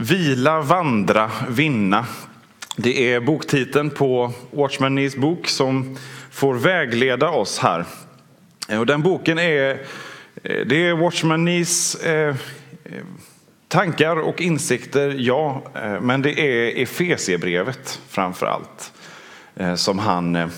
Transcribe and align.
Vila, 0.00 0.60
vandra, 0.60 1.30
vinna. 1.48 2.06
Det 2.76 3.12
är 3.12 3.20
boktiteln 3.20 3.90
på 3.90 4.32
Watchman 4.50 4.94
Nees 4.94 5.16
bok 5.16 5.48
som 5.48 5.96
får 6.30 6.54
vägleda 6.54 7.28
oss 7.30 7.58
här. 7.58 7.84
Och 8.78 8.86
den 8.86 9.02
boken 9.02 9.38
är, 9.38 9.70
eh, 10.42 10.66
det 10.66 10.88
är 10.88 10.94
Watchman 10.94 11.44
Nees 11.44 11.94
eh, 11.94 12.34
tankar 13.68 14.16
och 14.16 14.40
insikter, 14.40 15.14
ja, 15.18 15.62
eh, 15.74 16.00
men 16.00 16.22
det 16.22 16.40
är 16.40 16.82
Efesiebrevet 16.82 18.00
framför 18.08 18.46
allt 18.46 18.92
eh, 19.56 19.74
som 19.74 19.98
han 19.98 20.36
eh, 20.36 20.48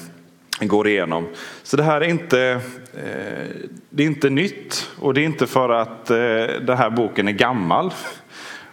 går 0.61 0.89
igenom. 0.89 1.29
Så 1.63 1.77
det 1.77 1.83
här 1.83 2.01
är 2.01 2.09
inte, 2.09 2.61
eh, 2.95 3.71
det 3.91 4.03
är 4.03 4.07
inte 4.07 4.31
nytt 4.31 4.91
och 4.99 5.15
det 5.15 5.21
är 5.21 5.25
inte 5.25 5.47
för 5.47 5.69
att 5.69 6.07
den 6.07 6.79
här 6.79 6.91
boken 6.91 7.29
är 7.29 7.33
gammal. 7.33 7.93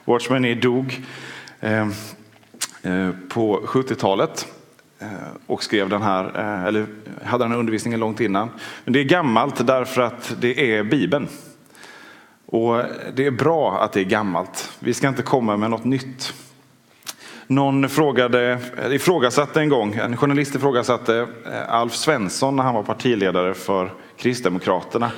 Watchman 0.07 0.41
Nee 0.41 0.55
dog 0.55 1.02
ehm, 1.59 1.91
eh, 2.81 3.09
på 3.29 3.61
70-talet 3.66 4.47
eh, 5.00 5.08
och 5.47 5.63
skrev 5.63 5.89
den 5.89 6.02
här, 6.02 6.23
eh, 6.36 6.63
eller 6.63 6.86
hade 7.23 7.44
den 7.44 7.52
här 7.52 7.59
undervisningen 7.59 8.00
långt 8.00 8.19
innan. 8.19 8.50
Men 8.83 8.94
det 8.94 9.00
är 9.00 9.03
gammalt 9.03 9.67
därför 9.67 10.02
att 10.02 10.35
det 10.39 10.75
är 10.75 10.83
Bibeln. 10.83 11.28
Och 12.45 12.83
det 13.13 13.25
är 13.25 13.31
bra 13.31 13.81
att 13.81 13.94
det 13.94 14.00
är 14.00 14.03
gammalt. 14.03 14.72
Vi 14.80 14.94
ska 14.94 15.08
inte 15.08 15.22
komma 15.22 15.58
med 15.58 15.69
något 15.69 15.85
nytt. 15.85 16.33
Någon 17.47 17.89
frågade, 17.89 18.59
ifrågasatte 18.91 19.59
en 19.59 19.69
gång, 19.69 19.94
en 19.94 20.17
journalist 20.17 20.55
ifrågasatte 20.55 21.28
Alf 21.67 21.94
Svensson 21.94 22.55
när 22.55 22.63
han 22.63 22.75
var 22.75 22.83
partiledare 22.83 23.53
för 23.53 23.94
Kristdemokraterna 24.17 25.11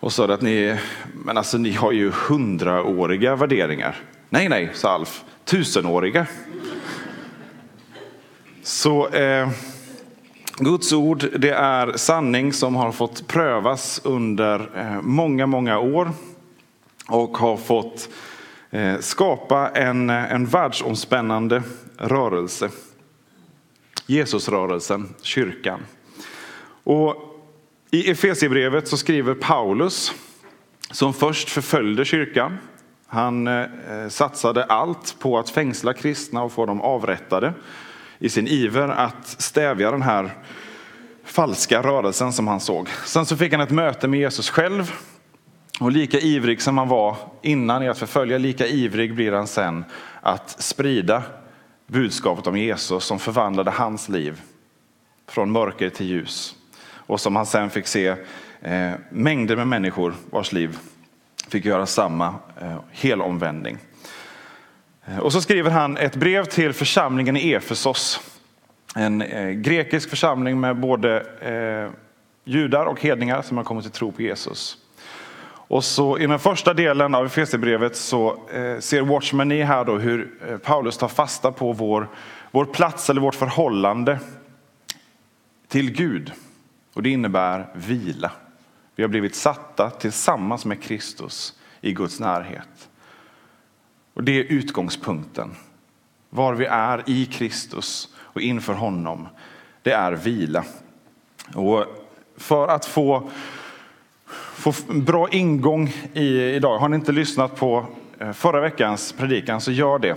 och 0.00 0.12
sa 0.12 0.24
att 0.24 0.42
ni, 0.42 0.78
men 1.14 1.38
alltså, 1.38 1.58
ni 1.58 1.72
har 1.72 1.92
ju 1.92 2.10
hundraåriga 2.10 3.36
värderingar. 3.36 3.96
Nej, 4.28 4.48
nej, 4.48 4.70
sa 4.74 4.90
Alf, 4.90 5.24
tusenåriga. 5.44 6.26
Så 8.62 9.08
eh, 9.08 9.48
Guds 10.58 10.92
ord, 10.92 11.24
det 11.38 11.50
är 11.50 11.96
sanning 11.96 12.52
som 12.52 12.76
har 12.76 12.92
fått 12.92 13.26
prövas 13.26 14.00
under 14.04 14.70
eh, 14.76 15.02
många, 15.02 15.46
många 15.46 15.78
år 15.78 16.10
och 17.08 17.38
har 17.38 17.56
fått 17.56 18.08
eh, 18.70 18.98
skapa 18.98 19.68
en, 19.68 20.10
eh, 20.10 20.32
en 20.32 20.46
världsomspännande 20.46 21.62
rörelse. 21.96 22.70
Jesusrörelsen, 24.06 25.14
kyrkan. 25.22 25.80
Och 26.84 27.29
i 27.92 28.10
Efesierbrevet 28.10 28.88
så 28.88 28.96
skriver 28.96 29.34
Paulus, 29.34 30.12
som 30.90 31.14
först 31.14 31.50
förföljde 31.50 32.04
kyrkan, 32.04 32.58
han 33.06 33.46
eh, 33.46 33.68
satsade 34.08 34.64
allt 34.64 35.16
på 35.18 35.38
att 35.38 35.50
fängsla 35.50 35.92
kristna 35.92 36.42
och 36.42 36.52
få 36.52 36.66
dem 36.66 36.80
avrättade 36.80 37.52
i 38.18 38.28
sin 38.28 38.48
iver 38.48 38.88
att 38.88 39.26
stävja 39.26 39.90
den 39.90 40.02
här 40.02 40.30
falska 41.24 41.82
rörelsen 41.82 42.32
som 42.32 42.48
han 42.48 42.60
såg. 42.60 42.88
Sen 42.88 43.26
så 43.26 43.36
fick 43.36 43.52
han 43.52 43.60
ett 43.60 43.70
möte 43.70 44.08
med 44.08 44.20
Jesus 44.20 44.50
själv 44.50 44.92
och 45.80 45.92
lika 45.92 46.18
ivrig 46.18 46.62
som 46.62 46.78
han 46.78 46.88
var 46.88 47.16
innan 47.42 47.82
i 47.82 47.88
att 47.88 47.98
förfölja, 47.98 48.38
lika 48.38 48.66
ivrig 48.66 49.14
blir 49.14 49.32
han 49.32 49.46
sen 49.46 49.84
att 50.20 50.62
sprida 50.62 51.22
budskapet 51.86 52.46
om 52.46 52.56
Jesus 52.56 53.04
som 53.04 53.18
förvandlade 53.18 53.70
hans 53.70 54.08
liv 54.08 54.40
från 55.28 55.52
mörker 55.52 55.90
till 55.90 56.06
ljus. 56.06 56.56
Och 57.10 57.20
som 57.20 57.36
han 57.36 57.46
sen 57.46 57.70
fick 57.70 57.86
se 57.86 58.06
eh, 58.60 58.92
mängder 59.10 59.56
med 59.56 59.68
människor 59.68 60.14
vars 60.30 60.52
liv 60.52 60.78
fick 61.48 61.64
göra 61.64 61.86
samma 61.86 62.34
eh, 62.60 62.76
helomvändning. 62.90 63.78
Eh, 65.04 65.18
och 65.18 65.32
så 65.32 65.40
skriver 65.40 65.70
han 65.70 65.96
ett 65.96 66.16
brev 66.16 66.44
till 66.44 66.72
församlingen 66.72 67.36
i 67.36 67.52
Efesos. 67.52 68.20
En 68.96 69.22
eh, 69.22 69.48
grekisk 69.50 70.10
församling 70.10 70.60
med 70.60 70.76
både 70.76 71.20
eh, 71.40 71.90
judar 72.44 72.86
och 72.86 73.00
hedningar 73.00 73.42
som 73.42 73.56
har 73.56 73.64
kommit 73.64 73.84
till 73.84 73.92
tro 73.92 74.12
på 74.12 74.22
Jesus. 74.22 74.76
Och 75.46 75.84
så 75.84 76.18
i 76.18 76.26
den 76.26 76.38
första 76.38 76.74
delen 76.74 77.14
av 77.14 77.26
Efesierbrevet 77.26 77.96
så 77.96 78.30
eh, 78.52 78.78
ser 78.78 79.02
Watchman 79.02 79.48
Nee 79.48 79.64
här 79.64 79.84
då 79.84 79.98
hur 79.98 80.30
eh, 80.48 80.56
Paulus 80.56 80.98
tar 80.98 81.08
fasta 81.08 81.52
på 81.52 81.72
vår, 81.72 82.08
vår 82.50 82.64
plats 82.64 83.10
eller 83.10 83.20
vårt 83.20 83.34
förhållande 83.34 84.18
till 85.68 85.90
Gud. 85.90 86.32
Och 86.92 87.02
det 87.02 87.10
innebär 87.10 87.66
vila. 87.74 88.32
Vi 88.94 89.02
har 89.02 89.08
blivit 89.08 89.34
satta 89.34 89.90
tillsammans 89.90 90.64
med 90.64 90.82
Kristus 90.82 91.58
i 91.80 91.92
Guds 91.92 92.20
närhet. 92.20 92.88
Och 94.14 94.24
det 94.24 94.32
är 94.32 94.44
utgångspunkten. 94.44 95.54
Var 96.30 96.54
vi 96.54 96.64
är 96.64 97.02
i 97.06 97.26
Kristus 97.26 98.08
och 98.18 98.40
inför 98.40 98.74
honom, 98.74 99.28
det 99.82 99.92
är 99.92 100.12
vila. 100.12 100.64
Och 101.54 101.86
för 102.36 102.68
att 102.68 102.84
få 102.84 103.30
få 104.60 104.72
bra 104.92 105.28
ingång 105.28 105.92
i, 106.12 106.40
idag. 106.40 106.78
Har 106.78 106.88
ni 106.88 106.96
inte 106.96 107.12
lyssnat 107.12 107.56
på 107.56 107.86
eh, 108.18 108.32
förra 108.32 108.60
veckans 108.60 109.12
predikan 109.12 109.60
så 109.60 109.72
gör 109.72 109.98
det. 109.98 110.16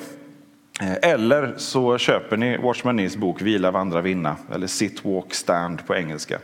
Eh, 0.82 1.12
eller 1.12 1.54
så 1.58 1.98
köper 1.98 2.38
ni 2.38 2.58
Watchman 2.58 2.96
Nees 2.96 3.18
bok 3.18 3.42
Vila, 3.42 3.72
vandra, 3.72 4.02
vinna 4.02 4.38
eller 4.54 4.68
Sit, 4.68 5.06
walk, 5.06 5.34
stand 5.34 5.88
på 5.88 5.96
engelska 5.96 6.40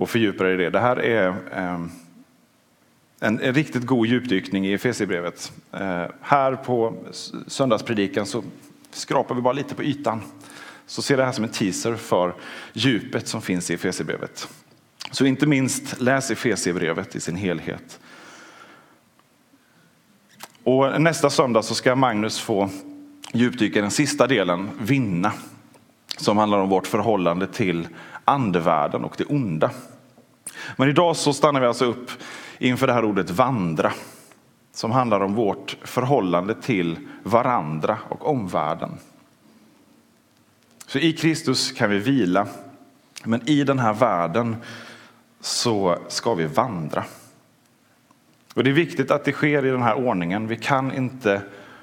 och 0.00 0.10
fördjupar 0.10 0.44
er 0.44 0.54
i 0.54 0.56
det. 0.56 0.70
Det 0.70 0.80
här 0.80 0.96
är 0.96 1.34
ehm, 1.52 1.90
en, 3.20 3.40
en 3.40 3.54
riktigt 3.54 3.86
god 3.86 4.06
djupdykning 4.06 4.66
i 4.66 4.72
Efesierbrevet. 4.72 5.52
Eh, 5.72 6.04
här 6.20 6.56
på 6.56 6.94
söndagspredikan 7.46 8.26
så 8.26 8.42
skrapar 8.90 9.34
vi 9.34 9.40
bara 9.40 9.52
lite 9.52 9.74
på 9.74 9.82
ytan. 9.82 10.22
Så 10.86 11.02
se 11.02 11.16
det 11.16 11.24
här 11.24 11.32
som 11.32 11.44
en 11.44 11.50
teaser 11.50 11.94
för 11.94 12.34
djupet 12.72 13.28
som 13.28 13.42
finns 13.42 13.70
i 13.70 13.74
Efesierbrevet. 13.74 14.48
Så 15.10 15.26
inte 15.26 15.46
minst 15.46 16.00
läs 16.00 16.30
Efesierbrevet 16.30 17.16
i 17.16 17.20
sin 17.20 17.36
helhet. 17.36 18.00
Och 20.64 21.00
nästa 21.00 21.30
söndag 21.30 21.62
så 21.62 21.74
ska 21.74 21.96
Magnus 21.96 22.40
få 22.40 22.70
djupdyka 23.32 23.78
i 23.78 23.82
den 23.82 23.90
sista 23.90 24.26
delen, 24.26 24.70
vinna, 24.80 25.32
som 26.16 26.38
handlar 26.38 26.58
om 26.58 26.68
vårt 26.68 26.86
förhållande 26.86 27.46
till 27.46 27.88
andevärlden 28.24 29.04
och 29.04 29.14
det 29.18 29.24
onda. 29.24 29.70
Men 30.76 30.88
idag 30.88 31.16
så 31.16 31.32
stannar 31.32 31.60
vi 31.60 31.66
alltså 31.66 31.84
upp 31.84 32.10
inför 32.58 32.86
det 32.86 32.92
här 32.92 33.04
ordet 33.04 33.30
vandra, 33.30 33.92
som 34.72 34.90
handlar 34.90 35.20
om 35.20 35.34
vårt 35.34 35.76
förhållande 35.82 36.54
till 36.54 36.98
varandra 37.22 37.98
och 38.08 38.28
omvärlden. 38.28 38.90
Så 40.86 40.98
i 40.98 41.12
Kristus 41.12 41.72
kan 41.72 41.90
vi 41.90 41.98
vila, 41.98 42.46
men 43.24 43.48
i 43.48 43.64
den 43.64 43.78
här 43.78 43.92
världen 43.92 44.56
så 45.40 45.98
ska 46.08 46.34
vi 46.34 46.46
vandra. 46.46 47.04
Och 48.54 48.64
Det 48.64 48.70
är 48.70 48.74
viktigt 48.74 49.10
att 49.10 49.24
det 49.24 49.32
sker 49.32 49.66
i 49.66 49.70
den 49.70 49.82
här 49.82 49.94
ordningen. 49.94 50.46
Vi 50.46 50.56
kan 50.56 50.92
inte 50.92 51.42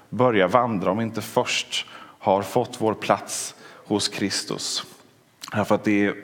börja 0.09 0.47
vandra 0.47 0.91
om 0.91 0.97
vi 0.97 1.03
inte 1.03 1.21
först 1.21 1.85
har 2.19 2.41
fått 2.41 2.81
vår 2.81 2.93
plats 2.93 3.55
hos 3.85 4.07
Kristus. 4.07 4.83
Därför 5.51 5.75
att 5.75 5.83
det 5.83 6.05
är 6.05 6.15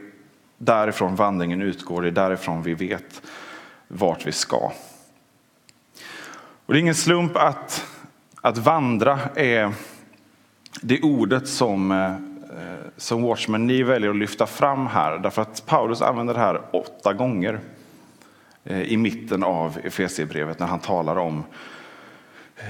därifrån 0.57 1.15
vandringen 1.15 1.61
utgår, 1.61 2.01
det 2.01 2.07
är 2.07 2.11
därifrån 2.11 2.63
vi 2.63 2.73
vet 2.73 3.21
vart 3.87 4.25
vi 4.25 4.31
ska. 4.31 4.71
Och 6.65 6.73
det 6.73 6.77
är 6.77 6.81
ingen 6.81 6.95
slump 6.95 7.37
att, 7.37 7.85
att 8.41 8.57
vandra 8.57 9.19
är 9.35 9.73
det 10.81 11.01
ordet 11.01 11.47
som 11.47 11.91
eh, 11.91 12.15
som 12.97 13.23
Watchman 13.23 13.67
ni 13.67 13.83
väljer 13.83 14.09
att 14.09 14.15
lyfta 14.15 14.45
fram 14.45 14.87
här, 14.87 15.17
därför 15.17 15.41
att 15.41 15.65
Paulus 15.65 16.01
använder 16.01 16.33
det 16.33 16.39
här 16.39 16.61
åtta 16.71 17.13
gånger 17.13 17.59
eh, 18.63 18.81
i 18.81 18.97
mitten 18.97 19.43
av 19.43 19.79
Efesierbrevet 19.83 20.59
när 20.59 20.67
han 20.67 20.79
talar 20.79 21.15
om, 21.15 21.43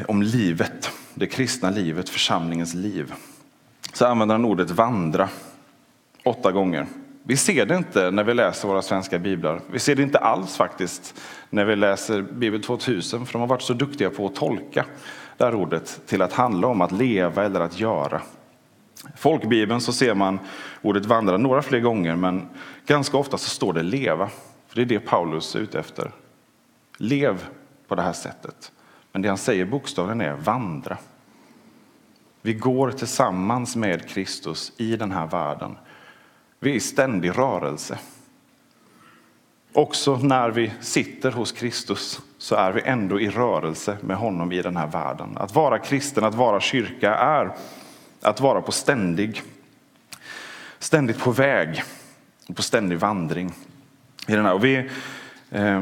om 0.07 0.21
livet, 0.21 0.91
det 1.13 1.27
kristna 1.27 1.69
livet, 1.69 2.09
församlingens 2.09 2.73
liv. 2.73 3.13
Så 3.93 4.05
använder 4.05 4.35
han 4.35 4.45
ordet 4.45 4.71
vandra 4.71 5.29
åtta 6.23 6.51
gånger. 6.51 6.85
Vi 7.23 7.37
ser 7.37 7.65
det 7.65 7.75
inte 7.75 8.11
när 8.11 8.23
vi 8.23 8.33
läser 8.33 8.67
våra 8.67 8.81
svenska 8.81 9.19
biblar. 9.19 9.61
Vi 9.71 9.79
ser 9.79 9.95
det 9.95 10.03
inte 10.03 10.17
alls 10.17 10.57
faktiskt 10.57 11.21
när 11.49 11.65
vi 11.65 11.75
läser 11.75 12.21
Bibel 12.21 12.63
2000, 12.63 13.25
för 13.25 13.33
de 13.33 13.41
har 13.41 13.47
varit 13.47 13.61
så 13.61 13.73
duktiga 13.73 14.09
på 14.09 14.25
att 14.25 14.35
tolka 14.35 14.85
det 15.37 15.43
här 15.43 15.55
ordet 15.55 16.01
till 16.05 16.21
att 16.21 16.33
handla 16.33 16.67
om 16.67 16.81
att 16.81 16.91
leva 16.91 17.45
eller 17.45 17.59
att 17.59 17.79
göra. 17.79 18.21
Folkbibeln 19.17 19.81
så 19.81 19.93
ser 19.93 20.13
man 20.13 20.39
ordet 20.81 21.05
vandra 21.05 21.37
några 21.37 21.61
fler 21.61 21.79
gånger, 21.79 22.15
men 22.15 22.49
ganska 22.85 23.17
ofta 23.17 23.37
så 23.37 23.49
står 23.49 23.73
det 23.73 23.83
leva. 23.83 24.29
För 24.67 24.75
det 24.75 24.81
är 24.81 24.85
det 24.85 24.99
Paulus 24.99 25.55
är 25.55 25.59
ute 25.59 25.79
efter. 25.79 26.11
Lev 26.97 27.45
på 27.87 27.95
det 27.95 28.01
här 28.01 28.13
sättet. 28.13 28.71
Men 29.13 29.21
det 29.21 29.27
han 29.27 29.37
säger 29.37 29.65
bokstavligen 29.65 30.21
är 30.21 30.33
vandra. 30.33 30.97
Vi 32.41 32.53
går 32.53 32.91
tillsammans 32.91 33.75
med 33.75 34.09
Kristus 34.09 34.71
i 34.77 34.95
den 34.95 35.11
här 35.11 35.27
världen. 35.27 35.77
Vi 36.59 36.71
är 36.71 36.75
i 36.75 36.79
ständig 36.79 37.37
rörelse. 37.37 37.99
Också 39.73 40.17
när 40.17 40.49
vi 40.49 40.73
sitter 40.81 41.31
hos 41.31 41.51
Kristus 41.51 42.21
så 42.37 42.55
är 42.55 42.71
vi 42.71 42.81
ändå 42.81 43.19
i 43.19 43.29
rörelse 43.29 43.97
med 44.01 44.17
honom 44.17 44.51
i 44.51 44.61
den 44.61 44.77
här 44.77 44.87
världen. 44.87 45.37
Att 45.37 45.55
vara 45.55 45.79
kristen, 45.79 46.23
att 46.23 46.35
vara 46.35 46.59
kyrka 46.59 47.15
är 47.15 47.55
att 48.21 48.41
vara 48.41 48.61
på 48.61 48.71
ständig, 48.71 49.41
ständigt 50.79 51.19
på 51.19 51.31
väg, 51.31 51.83
och 52.47 52.55
på 52.55 52.61
ständig 52.61 52.99
vandring. 52.99 53.53
I 54.27 54.31
den 54.31 54.45
här. 54.45 54.53
Och 54.53 54.63
vi, 54.65 54.89
eh, 55.49 55.81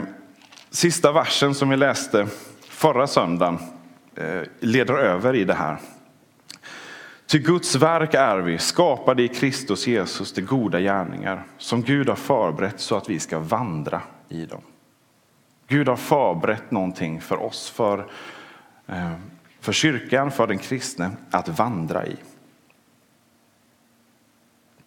sista 0.70 1.12
versen 1.12 1.56
som 1.56 1.70
vi 1.70 1.78
läste 1.78 2.28
förra 2.82 3.08
söndagen 3.08 3.60
eh, 4.16 4.42
leder 4.60 4.94
över 4.94 5.36
i 5.36 5.44
det 5.44 5.54
här. 5.54 5.78
Till 7.26 7.44
Guds 7.44 7.76
verk 7.76 8.14
är 8.14 8.38
vi, 8.38 8.58
skapade 8.58 9.24
i 9.24 9.28
Kristus 9.28 9.88
Jesus 9.88 10.34
till 10.34 10.46
goda 10.46 10.80
gärningar 10.80 11.44
som 11.58 11.82
Gud 11.82 12.10
har 12.10 12.16
förberett 12.16 12.80
så 12.80 12.96
att 12.96 13.10
vi 13.10 13.20
ska 13.20 13.40
vandra 13.40 14.02
i 14.30 14.46
dem. 14.46 14.62
Gud 15.68 15.88
har 15.88 15.96
förberett 15.96 16.72
någonting 16.72 17.22
för 17.22 17.38
oss, 17.42 17.70
för, 17.70 18.08
eh, 18.88 19.12
för 19.60 19.74
kyrkan, 19.74 20.32
för 20.32 20.48
den 20.48 20.58
kristne 20.58 21.12
att 21.32 21.60
vandra 21.60 22.06
i. 22.06 22.16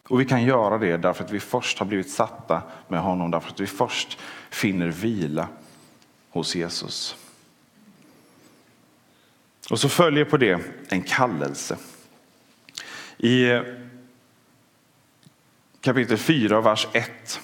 Och 0.08 0.20
vi 0.20 0.24
kan 0.24 0.44
göra 0.44 0.78
det 0.78 0.96
därför 0.96 1.24
att 1.24 1.30
vi 1.30 1.40
först 1.40 1.78
har 1.78 1.86
blivit 1.86 2.10
satta 2.10 2.62
med 2.88 3.00
honom, 3.00 3.30
därför 3.30 3.50
att 3.50 3.60
vi 3.60 3.66
först 3.66 4.18
finner 4.50 4.88
vila 4.88 5.48
hos 6.30 6.56
Jesus. 6.56 7.23
Och 9.70 9.80
så 9.80 9.88
följer 9.88 10.24
på 10.24 10.36
det 10.36 10.60
en 10.88 11.02
kallelse. 11.02 11.76
I 13.18 13.60
kapitel 15.80 16.18
4, 16.18 16.60
vers 16.60 16.88
1 16.92 17.40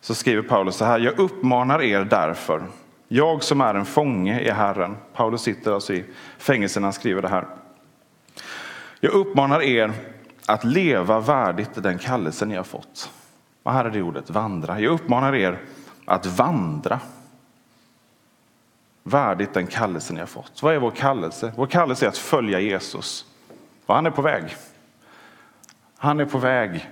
så 0.00 0.14
skriver 0.14 0.42
Paulus 0.42 0.76
så 0.76 0.84
här. 0.84 0.98
Jag 0.98 1.18
uppmanar 1.18 1.82
er 1.82 2.04
därför, 2.04 2.66
jag 3.08 3.42
som 3.42 3.60
är 3.60 3.74
en 3.74 3.86
fånge 3.86 4.40
i 4.40 4.50
Herren. 4.50 4.96
Paulus 5.14 5.42
sitter 5.42 5.72
alltså 5.72 5.94
i 5.94 6.04
fängelse 6.38 6.80
när 6.80 6.86
han 6.86 6.92
skriver 6.92 7.22
det 7.22 7.28
här. 7.28 7.46
Jag 9.00 9.12
uppmanar 9.12 9.62
er 9.62 9.92
att 10.46 10.64
leva 10.64 11.20
värdigt 11.20 11.70
den 11.74 11.98
kallelse 11.98 12.46
ni 12.46 12.56
har 12.56 12.64
fått. 12.64 13.10
Och 13.62 13.72
här 13.72 13.84
är 13.84 13.90
det 13.90 14.02
ordet 14.02 14.30
vandra. 14.30 14.80
Jag 14.80 14.92
uppmanar 14.92 15.34
er 15.34 15.58
att 16.04 16.26
vandra 16.26 17.00
värdigt 19.02 19.54
den 19.54 19.66
kallelse 19.66 20.12
ni 20.12 20.20
har 20.20 20.26
fått. 20.26 20.62
Vad 20.62 20.74
är 20.74 20.78
vår 20.78 20.90
kallelse? 20.90 21.52
Vår 21.56 21.66
kallelse 21.66 22.06
är 22.06 22.08
att 22.08 22.18
följa 22.18 22.60
Jesus. 22.60 23.26
Och 23.86 23.94
han 23.94 24.06
är 24.06 24.10
på 24.10 24.22
väg. 24.22 24.56
Han 25.96 26.20
är 26.20 26.24
på 26.24 26.38
väg. 26.38 26.90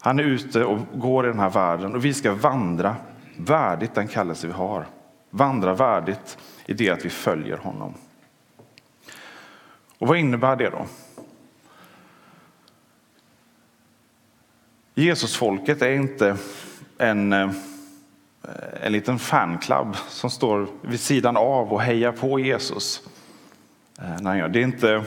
Han 0.00 0.18
är 0.18 0.24
ute 0.24 0.64
och 0.64 0.78
går 0.94 1.26
i 1.26 1.28
den 1.28 1.38
här 1.38 1.50
världen 1.50 1.94
och 1.94 2.04
vi 2.04 2.14
ska 2.14 2.34
vandra 2.34 2.96
värdigt 3.36 3.94
den 3.94 4.08
kallelse 4.08 4.46
vi 4.46 4.52
har. 4.52 4.86
Vandra 5.30 5.74
värdigt 5.74 6.38
i 6.66 6.74
det 6.74 6.90
att 6.90 7.04
vi 7.04 7.10
följer 7.10 7.56
honom. 7.56 7.94
Och 9.98 10.08
vad 10.08 10.18
innebär 10.18 10.56
det 10.56 10.70
då? 10.70 10.86
Jesusfolket 14.94 15.82
är 15.82 15.90
inte 15.90 16.36
en, 16.98 17.32
eh, 17.32 17.50
en 18.86 18.92
liten 18.92 19.18
fanclub 19.18 19.96
som 20.08 20.30
står 20.30 20.66
vid 20.82 21.00
sidan 21.00 21.36
av 21.36 21.72
och 21.72 21.82
hejar 21.82 22.12
på 22.12 22.40
Jesus. 22.40 23.02
Eh, 23.98 24.16
nej, 24.20 24.48
det 24.50 24.58
är 24.58 24.62
inte, 24.62 25.04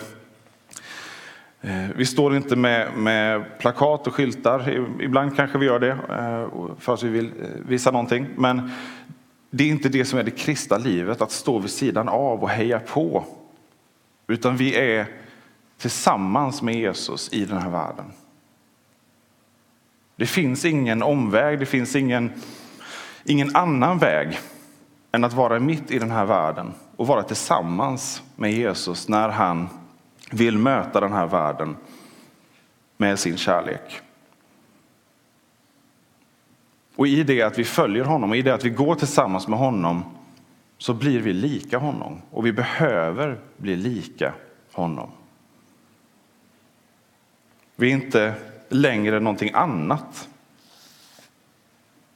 eh, 1.62 1.88
vi 1.96 2.06
står 2.06 2.36
inte 2.36 2.56
med, 2.56 2.98
med 2.98 3.60
plakat 3.60 4.08
och 4.08 4.14
skyltar. 4.14 4.70
Ibland 5.02 5.36
kanske 5.36 5.58
vi 5.58 5.66
gör 5.66 5.80
det 5.80 5.92
eh, 5.92 6.76
för 6.80 6.94
att 6.94 7.04
vi 7.04 7.10
vill 7.10 7.31
visa 7.68 7.92
någonting. 7.92 8.28
Men 8.36 8.72
det 9.50 9.64
är 9.64 9.68
inte 9.68 9.90
det 9.90 10.06
som 10.06 10.20
är 10.20 10.24
det 10.24 10.32
kristna 10.32 10.78
livet, 10.78 11.22
att 11.22 11.32
stå 11.32 11.60
vid 11.60 11.72
sidan 11.72 12.10
av 12.10 12.44
och 12.44 12.50
heja 12.50 12.80
på. 12.80 13.25
Utan 14.28 14.58
vi 14.58 14.75
är 14.75 15.06
tillsammans 15.78 16.62
med 16.62 16.75
Jesus 16.75 17.34
i 17.34 17.46
den 17.46 17.58
här 17.58 17.70
världen. 17.70 18.06
Det 20.16 20.25
finns 20.25 20.66
ingen 20.66 21.04
omväg, 21.04 21.60
det 21.60 21.66
finns 21.66 21.96
ingen, 21.96 22.32
ingen 23.24 23.56
annan 23.56 23.98
väg 23.98 24.39
än 25.12 25.24
att 25.24 25.33
vara 25.33 25.60
mitt 25.60 25.92
i 25.92 26.00
den 26.00 26.12
här 26.12 26.25
världen 26.25 26.74
och 26.95 27.07
vara 27.07 27.24
tillsammans 27.24 28.24
med 28.36 28.54
Jesus 28.54 29.07
när 29.07 29.30
han 29.30 29.69
vill 30.31 30.57
möta 30.57 31.00
den 31.00 31.13
här 31.13 31.27
världen 31.27 31.77
med 32.98 33.19
sin 33.19 33.38
kärlek. 33.38 34.01
Och 36.95 37.07
i 37.07 37.24
det 37.24 37.42
att 37.42 37.60
vi 37.60 37.63
följer 37.63 38.06
honom 38.06 38.30
och 38.30 38.38
i 38.38 38.42
det 38.42 38.54
att 38.54 38.66
vi 38.66 38.69
går 38.69 38.95
tillsammans 38.95 39.48
med 39.48 39.60
honom 39.60 40.04
så 40.77 40.94
blir 40.94 41.19
vi 41.19 41.33
lika 41.33 41.77
honom 41.77 42.22
och 42.31 42.45
vi 42.45 42.51
behöver 42.51 43.39
bli 43.57 43.75
lika 43.75 44.33
honom. 44.72 45.10
Vi 47.75 47.89
är 47.89 47.94
inte 47.94 48.33
längre 48.69 49.19
någonting 49.19 49.51
annat. 49.54 50.30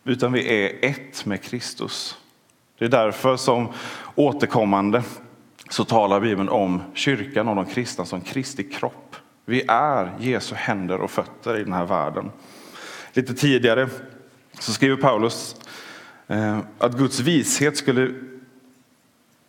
Utan 0.03 0.31
vi 0.31 0.65
är 0.65 0.89
ett 0.89 1.25
med 1.25 1.41
Kristus. 1.41 2.17
Det 2.79 2.85
är 2.85 2.89
därför 2.89 3.37
som 3.37 3.67
återkommande 4.15 5.03
så 5.69 5.85
talar 5.85 6.19
Bibeln 6.19 6.49
om 6.49 6.81
kyrkan 6.93 7.47
och 7.47 7.55
de 7.55 7.65
kristna 7.65 8.05
som 8.05 8.21
Kristi 8.21 8.63
kropp. 8.63 9.15
Vi 9.45 9.63
är 9.67 10.11
Jesu 10.19 10.55
händer 10.55 11.01
och 11.01 11.11
fötter 11.11 11.57
i 11.57 11.63
den 11.63 11.73
här 11.73 11.85
världen. 11.85 12.31
Lite 13.13 13.33
tidigare 13.33 13.89
så 14.59 14.73
skriver 14.73 14.95
Paulus 14.95 15.55
eh, 16.27 16.59
att 16.77 16.97
Guds 16.97 17.19
vishet 17.19 17.77
skulle 17.77 18.13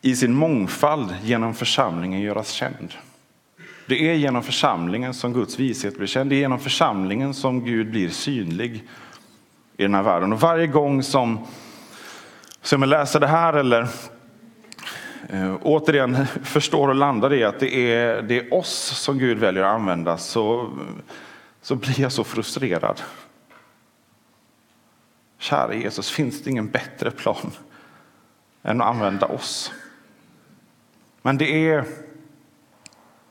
i 0.02 0.16
sin 0.16 0.34
mångfald 0.34 1.14
genom 1.22 1.54
församlingen 1.54 2.20
göras 2.20 2.50
känd. 2.50 2.94
Det 3.86 4.10
är 4.10 4.14
genom 4.14 4.42
församlingen 4.42 5.14
som 5.14 5.32
Guds 5.32 5.58
vishet 5.58 5.96
blir 5.96 6.06
känd. 6.06 6.30
Det 6.30 6.36
är 6.36 6.40
genom 6.40 6.60
församlingen 6.60 7.34
som 7.34 7.64
Gud 7.64 7.90
blir 7.90 8.08
synlig 8.08 8.84
i 9.76 9.82
den 9.82 9.94
här 9.94 10.02
världen. 10.02 10.32
Och 10.32 10.40
varje 10.40 10.66
gång 10.66 11.02
som, 11.02 11.46
som 12.62 12.82
jag 12.82 12.88
läser 12.88 13.20
det 13.20 13.26
här 13.26 13.52
eller 13.52 13.88
eh, 15.28 15.56
återigen 15.62 16.26
förstår 16.42 16.88
och 16.88 16.94
landar 16.94 17.32
i 17.32 17.44
att 17.44 17.60
det 17.60 17.76
är, 17.76 18.22
det 18.22 18.38
är 18.38 18.54
oss 18.54 18.98
som 18.98 19.18
Gud 19.18 19.38
väljer 19.38 19.62
att 19.62 19.74
använda 19.74 20.18
så, 20.18 20.70
så 21.62 21.76
blir 21.76 22.00
jag 22.00 22.12
så 22.12 22.24
frustrerad. 22.24 23.00
Kära 25.38 25.74
Jesus, 25.74 26.10
finns 26.10 26.42
det 26.42 26.50
ingen 26.50 26.70
bättre 26.70 27.10
plan 27.10 27.50
än 28.62 28.80
att 28.80 28.86
använda 28.86 29.26
oss? 29.26 29.72
Men 31.22 31.38
det 31.38 31.68
är 31.68 31.84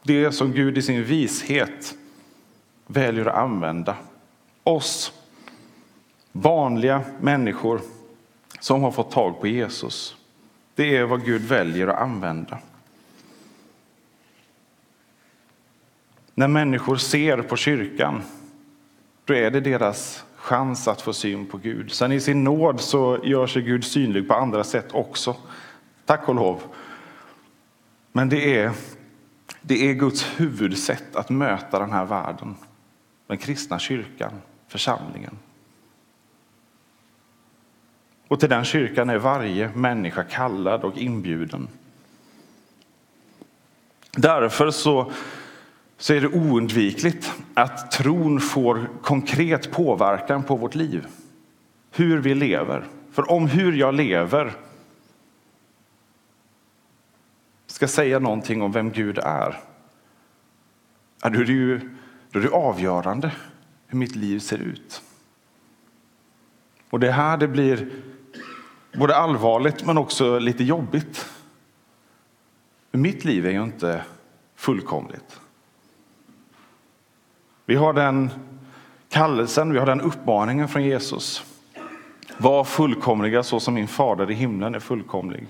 det 0.04 0.32
som 0.32 0.52
Gud 0.52 0.78
i 0.78 0.82
sin 0.82 1.04
vishet 1.04 1.94
väljer 2.88 3.26
att 3.26 3.36
använda. 3.36 3.96
Oss, 4.64 5.14
vanliga 6.34 7.02
människor 7.22 7.82
som 8.60 8.84
har 8.84 8.92
fått 8.92 9.12
tag 9.12 9.42
på 9.42 9.48
Jesus. 9.48 10.16
Det 10.76 10.98
är 10.98 11.04
vad 11.04 11.26
Gud 11.26 11.42
väljer 11.42 11.88
att 11.88 12.02
använda. 12.02 12.58
När 16.34 16.48
människor 16.48 16.96
ser 16.96 17.42
på 17.42 17.56
kyrkan, 17.56 18.22
då 19.26 19.34
är 19.34 19.52
det 19.52 19.60
deras 19.60 20.26
chans 20.36 20.88
att 20.88 21.02
få 21.02 21.14
syn 21.14 21.46
på 21.46 21.58
Gud. 21.58 21.92
Sen 21.92 22.12
i 22.12 22.20
sin 22.20 22.44
nåd 22.44 22.82
så 22.82 23.20
gör 23.24 23.48
sig 23.48 23.62
Gud 23.62 23.84
synlig 23.84 24.28
på 24.28 24.34
andra 24.34 24.64
sätt 24.64 24.88
också. 24.92 25.36
Tack 26.06 26.30
och 26.30 26.36
lov. 26.36 26.62
Men 28.12 28.30
det 28.30 28.60
är 28.60 28.72
det 29.62 29.90
är 29.90 29.94
Guds 29.94 30.26
huvudsätt 30.40 31.16
att 31.16 31.30
möta 31.30 31.80
den 31.80 31.92
här 31.92 32.06
världen. 32.06 32.56
Den 33.28 33.38
kristna 33.38 33.80
kyrkan, 33.80 34.32
församlingen. 34.68 35.38
Och 38.34 38.40
till 38.40 38.50
den 38.50 38.66
kyrkan 38.66 39.10
är 39.10 39.18
varje 39.18 39.70
människa 39.76 40.24
kallad 40.24 40.84
och 40.84 40.98
inbjuden. 40.98 41.68
Därför 44.12 44.72
så, 44.72 45.12
så 45.98 46.14
är 46.14 46.22
det 46.22 46.28
oundvikligt 46.28 47.32
att 47.54 47.92
tron 47.92 48.40
får 48.40 48.90
konkret 49.02 49.72
påverkan 49.72 50.44
på 50.44 50.56
vårt 50.56 50.76
liv. 50.76 51.08
Hur 51.92 52.20
vi 52.20 52.36
lever. 52.36 52.84
För 53.12 53.32
om 53.32 53.48
hur 53.48 53.74
jag 53.74 53.94
lever 53.94 54.54
ska 57.68 57.88
säga 57.88 58.20
någonting 58.20 58.62
om 58.62 58.72
vem 58.72 58.92
Gud 58.92 59.18
är, 59.18 59.60
då 61.22 61.28
är 61.40 61.46
det 61.46 61.54
ju 61.54 61.80
då 62.32 62.40
är 62.40 62.44
det 62.44 62.50
avgörande 62.50 63.32
hur 63.88 63.98
mitt 63.98 64.16
liv 64.16 64.40
ser 64.40 64.58
ut. 64.58 65.02
Och 66.90 67.00
det 67.00 67.08
är 67.08 67.12
här 67.12 67.38
det 67.38 67.48
blir 67.48 67.90
både 68.94 69.16
allvarligt 69.16 69.86
men 69.86 69.98
också 69.98 70.40
lite 70.40 70.64
jobbigt. 70.64 71.26
Mitt 72.92 73.26
liv 73.26 73.46
är 73.46 73.52
ju 73.52 73.64
inte 73.64 74.04
fullkomligt. 74.56 75.40
Vi 77.66 77.76
har 77.76 77.94
den 77.94 78.30
kallelsen, 79.10 79.74
vi 79.74 79.80
har 79.80 79.86
den 79.86 80.02
uppmaningen 80.02 80.68
från 80.68 80.84
Jesus. 80.84 81.44
Var 82.38 82.64
fullkomliga 82.64 83.44
så 83.44 83.60
som 83.60 83.74
min 83.74 83.88
fader 83.88 84.32
i 84.32 84.34
himlen 84.34 84.76
är 84.76 84.80
fullkomlig. 84.80 85.48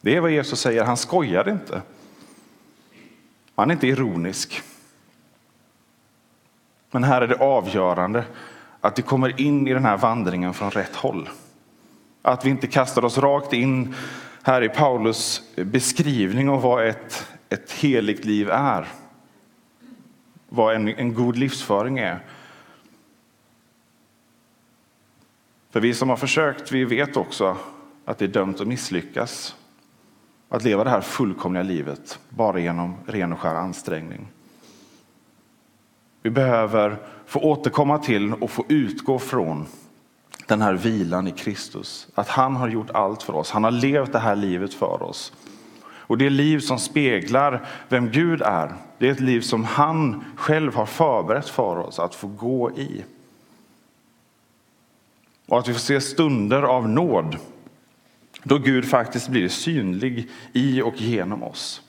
Det 0.00 0.16
är 0.16 0.20
vad 0.20 0.30
Jesus 0.30 0.60
säger, 0.60 0.84
han 0.84 0.96
skojar 0.96 1.48
inte. 1.48 1.82
Han 3.54 3.70
är 3.70 3.74
inte 3.74 3.86
ironisk. 3.86 4.62
Men 6.90 7.04
här 7.04 7.22
är 7.22 7.28
det 7.28 7.36
avgörande 7.36 8.24
att 8.80 8.98
vi 8.98 9.02
kommer 9.02 9.40
in 9.40 9.68
i 9.68 9.72
den 9.72 9.84
här 9.84 9.96
vandringen 9.96 10.54
från 10.54 10.70
rätt 10.70 10.96
håll. 10.96 11.28
Att 12.26 12.44
vi 12.44 12.50
inte 12.50 12.66
kastar 12.66 13.04
oss 13.04 13.18
rakt 13.18 13.52
in 13.52 13.94
här 14.42 14.62
i 14.62 14.68
Paulus 14.68 15.42
beskrivning 15.56 16.48
av 16.48 16.62
vad 16.62 16.86
ett, 16.86 17.28
ett 17.48 17.72
heligt 17.72 18.24
liv 18.24 18.50
är. 18.50 18.88
Vad 20.48 20.74
en, 20.74 20.88
en 20.88 21.14
god 21.14 21.36
livsföring 21.36 21.98
är. 21.98 22.24
För 25.70 25.80
vi 25.80 25.94
som 25.94 26.08
har 26.08 26.16
försökt, 26.16 26.72
vi 26.72 26.84
vet 26.84 27.16
också 27.16 27.56
att 28.04 28.18
det 28.18 28.24
är 28.24 28.28
dömt 28.28 28.60
att 28.60 28.68
misslyckas. 28.68 29.56
Att 30.48 30.64
leva 30.64 30.84
det 30.84 30.90
här 30.90 31.00
fullkomliga 31.00 31.62
livet 31.62 32.18
bara 32.28 32.60
genom 32.60 32.96
ren 33.06 33.32
och 33.32 33.40
skär 33.40 33.54
ansträngning. 33.54 34.26
Vi 36.22 36.30
behöver 36.30 36.96
få 37.26 37.40
återkomma 37.40 37.98
till 37.98 38.32
och 38.32 38.50
få 38.50 38.64
utgå 38.68 39.18
från 39.18 39.66
den 40.46 40.62
här 40.62 40.74
vilan 40.74 41.28
i 41.28 41.32
Kristus. 41.32 42.08
Att 42.14 42.28
han 42.28 42.56
har 42.56 42.68
gjort 42.68 42.90
allt 42.90 43.22
för 43.22 43.34
oss. 43.34 43.50
Han 43.50 43.64
har 43.64 43.70
levt 43.70 44.12
det 44.12 44.18
här 44.18 44.36
livet 44.36 44.74
för 44.74 45.02
oss. 45.02 45.32
Och 46.06 46.18
det 46.18 46.30
liv 46.30 46.58
som 46.58 46.78
speglar 46.78 47.66
vem 47.88 48.10
Gud 48.10 48.42
är, 48.42 48.74
det 48.98 49.08
är 49.08 49.12
ett 49.12 49.20
liv 49.20 49.40
som 49.40 49.64
han 49.64 50.24
själv 50.36 50.74
har 50.74 50.86
förberett 50.86 51.48
för 51.48 51.76
oss 51.76 51.98
att 51.98 52.14
få 52.14 52.26
gå 52.26 52.70
i. 52.70 53.04
Och 55.46 55.58
att 55.58 55.68
vi 55.68 55.72
får 55.72 55.80
se 55.80 56.00
stunder 56.00 56.62
av 56.62 56.88
nåd 56.88 57.38
då 58.42 58.58
Gud 58.58 58.84
faktiskt 58.84 59.28
blir 59.28 59.48
synlig 59.48 60.30
i 60.52 60.82
och 60.82 61.00
genom 61.00 61.42
oss. 61.42 61.82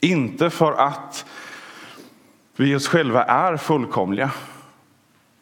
Inte 0.00 0.50
för 0.50 0.72
att 0.72 1.24
vi 2.56 2.74
oss 2.74 2.88
själva 2.88 3.24
är 3.24 3.56
fullkomliga, 3.56 4.30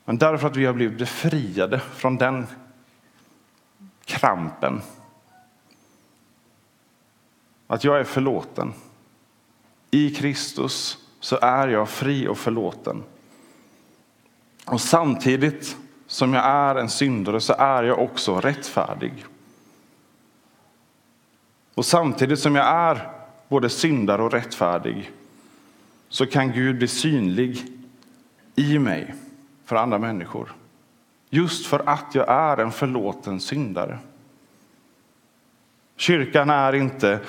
men 0.09 0.19
därför 0.19 0.47
att 0.47 0.57
vi 0.57 0.67
har 0.67 0.73
blivit 0.73 0.99
befriade 0.99 1.81
från 1.81 2.17
den 2.17 2.47
krampen. 4.05 4.81
Att 7.67 7.85
jag 7.85 8.00
är 8.00 8.05
förlåten. 8.05 8.73
I 9.91 10.15
Kristus 10.15 10.99
så 11.21 11.38
är 11.43 11.69
jag 11.69 11.88
fri 11.88 12.29
och 12.29 12.38
förlåten. 12.38 13.03
Och 14.67 14.81
samtidigt 14.81 15.77
som 16.07 16.35
jag 16.35 16.45
är 16.45 16.75
en 16.75 16.91
syndare 16.91 17.41
så 17.41 17.53
är 17.53 17.83
jag 17.83 17.99
också 17.99 18.41
rättfärdig. 18.41 19.25
Och 21.75 21.87
samtidigt 21.87 22.38
som 22.38 22.55
jag 22.55 22.67
är 22.67 23.11
både 23.49 23.69
syndare 23.71 24.23
och 24.23 24.33
rättfärdig 24.33 25.11
så 26.09 26.27
kan 26.27 26.53
Gud 26.53 26.79
bli 26.79 26.88
synlig 26.88 27.67
i 28.57 28.79
mig 28.79 29.15
för 29.69 29.77
andra 29.77 29.99
människor. 29.99 30.53
Just 31.31 31.67
för 31.67 31.83
att 31.89 32.15
jag 32.15 32.29
är 32.29 32.57
en 32.57 32.73
förlåten 32.73 33.41
syndare. 33.41 33.99
Kyrkan 35.97 36.51
är 36.51 36.75
inte 36.75 37.21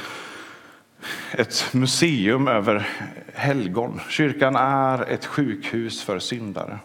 ett 1.32 1.74
museum 1.74 2.48
över 2.48 2.88
helgon. 3.34 4.00
Kyrkan 4.10 4.56
är 4.56 5.06
ett 5.10 5.26
sjukhus 5.26 6.04
för 6.04 6.20
syndare. 6.20 6.80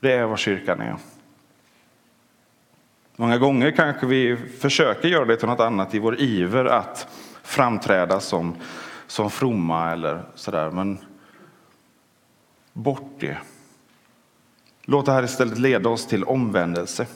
Det 0.00 0.12
är 0.12 0.24
vad 0.24 0.38
kyrkan 0.38 0.80
är. 0.80 0.96
Många 3.16 3.38
gånger 3.38 3.70
kanske 3.70 4.06
vi 4.06 4.36
försöker 4.36 5.08
göra 5.08 5.24
det 5.24 5.36
till 5.36 5.48
något 5.48 5.60
annat 5.60 5.94
i 5.94 5.98
vår 5.98 6.20
iver 6.20 6.64
att 6.64 7.08
framträda 7.42 8.20
som, 8.20 8.56
som 9.06 9.30
fromma 9.30 9.92
eller 9.92 10.22
sådär. 10.34 10.70
Men 10.70 10.98
bort 12.72 13.12
det. 13.18 13.38
Låt 14.90 15.06
det 15.06 15.12
här 15.12 15.22
istället 15.22 15.58
leda 15.58 15.88
oss 15.88 16.06
till 16.06 16.24
omvändelse. 16.24 17.06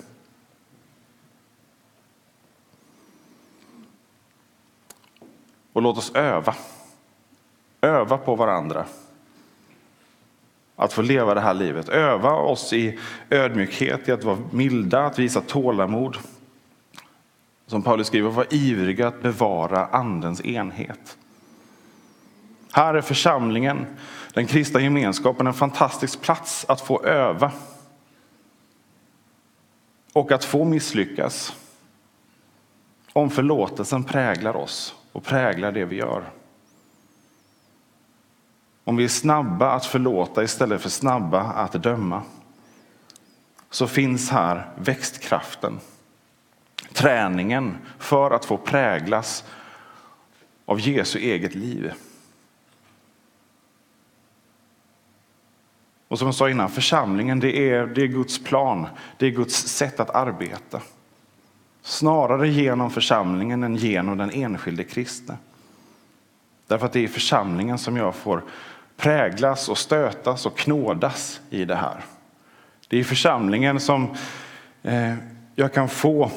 Och 5.73 5.83
låt 5.83 5.99
oss 5.99 6.15
öva. 6.15 6.55
Öva 7.81 8.19
på 8.19 8.35
varandra. 8.35 8.85
Att 10.77 10.93
få 10.93 11.03
leva 11.03 11.35
det 11.35 11.41
här 11.41 11.55
livet. 11.55 11.89
Öva 11.89 12.33
oss 12.33 12.73
i 12.73 12.99
ödmjukhet, 13.31 14.09
i 14.09 14.13
att 14.13 14.25
vara 14.25 14.39
milda, 14.51 15.07
att 15.07 15.19
visa 15.19 15.41
tålamod. 15.41 16.17
Som 17.67 17.83
Paulus 17.83 18.07
skriver, 18.07 18.31
var 18.31 18.47
ivriga 18.51 19.09
att 19.09 19.23
bevara 19.23 19.87
andens 19.87 20.45
enhet. 20.45 21.19
Här 22.73 22.95
är 22.95 23.01
församlingen, 23.01 23.87
den 24.33 24.47
kristna 24.47 24.81
gemenskapen, 24.81 25.47
en 25.47 25.55
fantastisk 25.55 26.21
plats 26.21 26.65
att 26.69 26.81
få 26.81 27.05
öva. 27.05 27.53
Och 30.13 30.33
att 30.33 30.45
få 30.45 30.65
misslyckas. 30.65 31.57
Om 33.13 33.31
förlåtelsen 33.31 34.05
präglar 34.05 34.57
oss 34.57 34.95
och 35.13 35.25
präglar 35.25 35.73
det 35.73 35.85
vi 35.85 35.97
gör. 35.97 36.31
Om 38.85 38.97
vi 38.97 39.05
är 39.05 39.09
snabba 39.09 39.71
att 39.71 39.87
förlåta 39.87 40.43
istället 40.43 40.83
för 40.83 40.91
snabba 40.91 41.41
att 41.41 41.73
döma 41.73 42.23
så 43.71 43.87
finns 43.87 44.31
här 44.31 44.71
växtkraften. 44.77 45.81
Träningen 46.93 47.79
för 47.99 48.31
att 48.31 48.45
få 48.45 48.57
präglas 48.57 49.45
av 50.65 50.81
Jesu 50.81 51.19
eget 51.19 51.55
liv. 51.55 51.93
Och 56.13 56.19
som 56.19 56.29
jag 56.29 56.35
sa 56.35 56.51
innan, 56.51 56.71
församlingen 56.71 57.41
det 57.41 57.71
är, 57.71 57.87
det 57.87 58.03
är 58.03 58.07
Guds 58.07 58.45
plan, 58.45 58.87
det 59.17 59.27
är 59.27 59.31
Guds 59.31 59.55
sätt 59.55 60.01
att 60.01 60.11
arbeta. 60.11 60.81
Snarare 61.83 62.49
genom 62.49 62.91
församlingen 62.91 63.63
än 63.63 63.77
genom 63.77 64.19
den 64.19 64.31
enskilde 64.31 64.85
kristne. 64.85 65.37
Därför 66.67 66.87
att 66.87 66.93
det 66.93 67.05
är 67.05 67.09
församlingen 67.09 67.79
som 67.79 67.97
jag 67.97 68.15
får 68.15 68.43
präglas 68.97 69.69
och 69.69 69.79
stötas 69.79 70.47
och 70.47 70.59
knådas 70.59 71.41
i 71.51 71.65
det 71.65 71.77
här. 71.77 72.05
Det 72.89 73.01
är 73.01 73.05
församlingen 73.05 73.81
som 73.81 74.15
eh, 74.83 75.15
jag 75.55 75.73
kan 75.73 75.89
få 75.89 76.31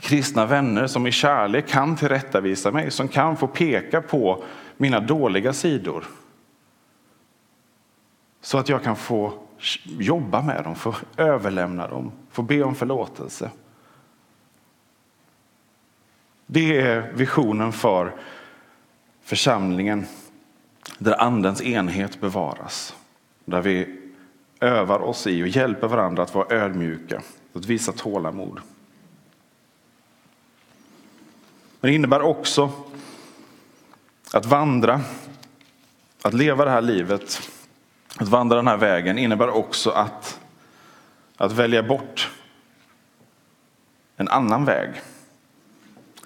kristna 0.00 0.46
vänner 0.46 0.86
som 0.86 1.06
i 1.06 1.12
kärlek 1.12 1.68
kan 1.68 1.96
tillrättavisa 1.96 2.70
mig, 2.70 2.90
som 2.90 3.08
kan 3.08 3.36
få 3.36 3.46
peka 3.46 4.02
på 4.02 4.44
mina 4.76 5.00
dåliga 5.00 5.52
sidor. 5.52 6.04
Så 8.40 8.58
att 8.58 8.68
jag 8.68 8.82
kan 8.82 8.96
få 8.96 9.32
jobba 9.84 10.42
med 10.42 10.64
dem, 10.64 10.74
få 10.74 10.94
överlämna 11.16 11.88
dem, 11.88 12.12
få 12.30 12.42
be 12.42 12.62
om 12.62 12.74
förlåtelse. 12.74 13.50
Det 16.46 16.80
är 16.80 17.12
visionen 17.12 17.72
för 17.72 18.14
församlingen 19.22 20.06
där 20.98 21.22
andens 21.22 21.62
enhet 21.62 22.20
bevaras. 22.20 22.96
Där 23.44 23.62
vi 23.62 24.00
övar 24.60 25.02
oss 25.02 25.26
i 25.26 25.42
och 25.42 25.48
hjälper 25.48 25.88
varandra 25.88 26.22
att 26.22 26.34
vara 26.34 26.56
ödmjuka, 26.56 27.22
att 27.52 27.64
visa 27.64 27.92
tålamod. 27.92 28.60
Men 31.80 31.90
det 31.90 31.94
innebär 31.94 32.22
också 32.22 32.70
att 34.32 34.46
vandra, 34.46 35.00
att 36.22 36.34
leva 36.34 36.64
det 36.64 36.70
här 36.70 36.82
livet, 36.82 37.50
att 38.18 38.28
vandra 38.28 38.56
den 38.56 38.68
här 38.68 38.76
vägen 38.76 39.18
innebär 39.18 39.50
också 39.50 39.90
att, 39.90 40.40
att 41.36 41.52
välja 41.52 41.82
bort 41.82 42.30
en 44.16 44.28
annan 44.28 44.64
väg. 44.64 44.90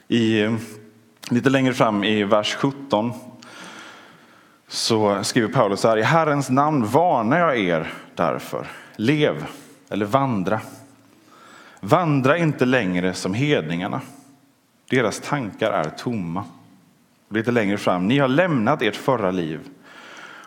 I, 0.08 0.48
lite 1.30 1.50
längre 1.50 1.74
fram 1.74 2.04
i 2.04 2.24
vers 2.24 2.54
17 2.54 3.12
så 4.68 5.24
skriver 5.24 5.48
Paulus 5.48 5.80
så 5.80 5.88
här, 5.88 5.96
i 5.96 6.02
Herrens 6.02 6.50
namn 6.50 6.86
varnar 6.86 7.38
jag 7.38 7.58
er 7.58 7.92
därför. 8.14 8.66
Lev, 8.96 9.46
eller 9.88 10.06
vandra. 10.06 10.60
Vandra 11.80 12.38
inte 12.38 12.64
längre 12.64 13.14
som 13.14 13.34
hedningarna. 13.34 14.00
Deras 14.90 15.20
tankar 15.20 15.70
är 15.70 15.90
tomma. 15.90 16.44
Lite 17.28 17.50
längre 17.50 17.78
fram, 17.78 18.08
ni 18.08 18.18
har 18.18 18.28
lämnat 18.28 18.82
ert 18.82 18.96
förra 18.96 19.30
liv 19.30 19.60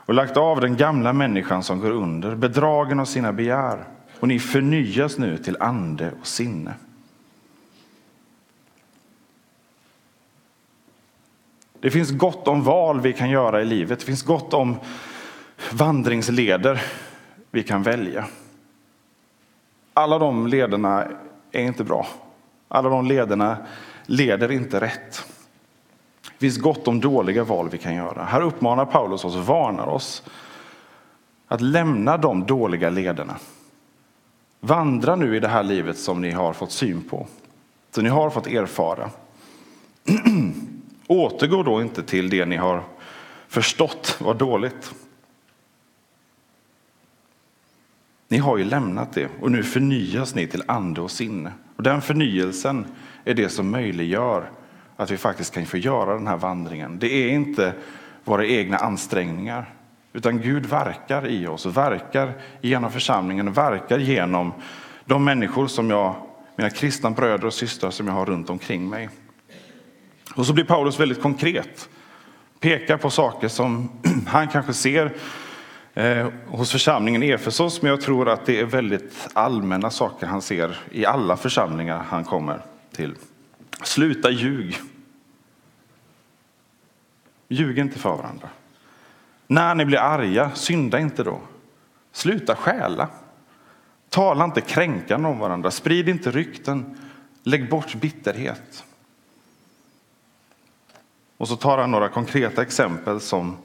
och 0.07 0.13
lagt 0.13 0.37
av 0.37 0.61
den 0.61 0.77
gamla 0.77 1.13
människan 1.13 1.63
som 1.63 1.79
går 1.79 1.91
under, 1.91 2.35
bedragen 2.35 2.99
av 2.99 3.05
sina 3.05 3.33
begär. 3.33 3.83
Och 4.19 4.27
ni 4.27 4.39
förnyas 4.39 5.17
nu 5.17 5.37
till 5.37 5.57
ande 5.59 6.11
och 6.21 6.27
sinne. 6.27 6.73
Det 11.79 11.91
finns 11.91 12.11
gott 12.11 12.47
om 12.47 12.63
val 12.63 13.01
vi 13.01 13.13
kan 13.13 13.29
göra 13.29 13.61
i 13.61 13.65
livet. 13.65 13.99
Det 13.99 14.05
finns 14.05 14.23
gott 14.23 14.53
om 14.53 14.75
vandringsleder 15.71 16.81
vi 17.51 17.63
kan 17.63 17.83
välja. 17.83 18.25
Alla 19.93 20.19
de 20.19 20.47
lederna 20.47 21.07
är 21.51 21.63
inte 21.63 21.83
bra. 21.83 22.07
Alla 22.67 22.89
de 22.89 23.05
lederna 23.07 23.57
leder 24.05 24.51
inte 24.51 24.79
rätt. 24.79 25.25
Det 26.37 26.45
finns 26.45 26.57
gott 26.57 26.87
om 26.87 26.99
dåliga 26.99 27.43
val 27.43 27.69
vi 27.69 27.77
kan 27.77 27.95
göra. 27.95 28.23
Här 28.23 28.41
uppmanar 28.41 28.85
Paulus 28.85 29.25
oss, 29.25 29.35
varnar 29.35 29.87
oss 29.87 30.23
att 31.47 31.61
lämna 31.61 32.17
de 32.17 32.45
dåliga 32.45 32.89
lederna. 32.89 33.35
Vandra 34.59 35.15
nu 35.15 35.35
i 35.35 35.39
det 35.39 35.47
här 35.47 35.63
livet 35.63 35.97
som 35.97 36.21
ni 36.21 36.31
har 36.31 36.53
fått 36.53 36.71
syn 36.71 37.01
på, 37.01 37.27
som 37.91 38.03
ni 38.03 38.09
har 38.09 38.29
fått 38.29 38.47
erfara. 38.47 39.09
Återgå 41.07 41.63
då 41.63 41.81
inte 41.81 42.03
till 42.03 42.29
det 42.29 42.45
ni 42.45 42.55
har 42.55 42.83
förstått 43.47 44.17
var 44.21 44.33
dåligt. 44.33 44.93
Ni 48.27 48.37
har 48.37 48.57
ju 48.57 48.63
lämnat 48.63 49.13
det 49.13 49.29
och 49.41 49.51
nu 49.51 49.63
förnyas 49.63 50.35
ni 50.35 50.47
till 50.47 50.63
ande 50.67 51.01
och 51.01 51.11
sinne. 51.11 51.51
Och 51.75 51.83
den 51.83 52.01
förnyelsen 52.01 52.85
är 53.23 53.33
det 53.33 53.49
som 53.49 53.69
möjliggör 53.71 54.49
att 54.97 55.11
vi 55.11 55.17
faktiskt 55.17 55.53
kan 55.53 55.65
få 55.65 55.77
göra 55.77 56.13
den 56.13 56.27
här 56.27 56.37
vandringen. 56.37 56.99
Det 56.99 57.13
är 57.13 57.29
inte 57.29 57.73
våra 58.23 58.45
egna 58.45 58.77
ansträngningar, 58.77 59.73
utan 60.13 60.41
Gud 60.41 60.65
verkar 60.65 61.27
i 61.27 61.47
oss, 61.47 61.65
verkar 61.65 62.33
genom 62.61 62.91
församlingen, 62.91 63.53
verkar 63.53 63.99
genom 63.99 64.53
de 65.05 65.23
människor 65.23 65.67
som 65.67 65.89
jag, 65.89 66.15
mina 66.55 66.69
kristna 66.69 67.11
bröder 67.11 67.45
och 67.45 67.53
systrar 67.53 67.91
som 67.91 68.07
jag 68.07 68.13
har 68.13 68.25
runt 68.25 68.49
omkring 68.49 68.89
mig. 68.89 69.09
Och 70.35 70.45
så 70.45 70.53
blir 70.53 70.63
Paulus 70.63 70.99
väldigt 70.99 71.21
konkret, 71.21 71.89
pekar 72.59 72.97
på 72.97 73.09
saker 73.09 73.47
som 73.47 73.89
han 74.27 74.47
kanske 74.47 74.73
ser 74.73 75.13
eh, 75.93 76.27
hos 76.47 76.71
församlingen 76.71 77.23
i 77.23 77.29
Efesos, 77.29 77.81
men 77.81 77.89
jag 77.89 78.01
tror 78.01 78.29
att 78.29 78.45
det 78.45 78.59
är 78.59 78.65
väldigt 78.65 79.27
allmänna 79.33 79.89
saker 79.89 80.27
han 80.27 80.41
ser 80.41 80.77
i 80.91 81.05
alla 81.05 81.37
församlingar 81.37 82.03
han 82.09 82.23
kommer 82.23 82.61
till. 82.95 83.15
Sluta 83.83 84.31
ljug. 84.31 84.79
Ljug 87.47 87.79
inte 87.79 87.99
för 87.99 88.17
varandra. 88.17 88.49
När 89.47 89.75
ni 89.75 89.85
blir 89.85 89.97
arga, 89.97 90.51
synda 90.55 90.99
inte 90.99 91.23
då. 91.23 91.41
Sluta 92.11 92.55
stjäla. 92.55 93.09
Tala 94.09 94.45
inte 94.45 94.61
kränkande 94.61 95.29
om 95.29 95.39
varandra. 95.39 95.71
Sprid 95.71 96.09
inte 96.09 96.31
rykten. 96.31 96.97
Lägg 97.43 97.69
bort 97.69 97.95
bitterhet. 97.95 98.83
Och 101.37 101.47
så 101.47 101.55
tar 101.55 101.77
han 101.77 101.91
några 101.91 102.09
konkreta 102.09 102.61
exempel 102.61 103.19
som 103.21 103.57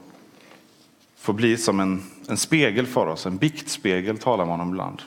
får 1.16 1.32
bli 1.32 1.56
som 1.56 1.80
en, 1.80 2.02
en 2.28 2.36
spegel 2.36 2.86
för 2.86 3.06
oss. 3.06 3.26
En 3.26 3.36
biktspegel 3.36 4.18
talar 4.18 4.46
man 4.46 4.60
om 4.60 4.68
ibland. 4.68 5.02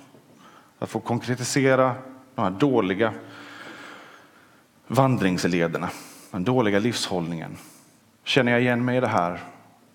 Att 0.80 0.90
få 0.90 1.00
konkretisera 1.00 1.96
de 2.36 2.42
här 2.42 2.52
dåliga 2.52 3.14
vandringslederna, 4.88 5.90
den 6.32 6.44
dåliga 6.44 6.80
livshållningen. 6.80 7.58
Känner 8.24 8.52
jag 8.52 8.62
igen 8.62 8.86
mig 8.86 8.98
i 8.98 9.00
det 9.00 9.08
här, 9.08 9.44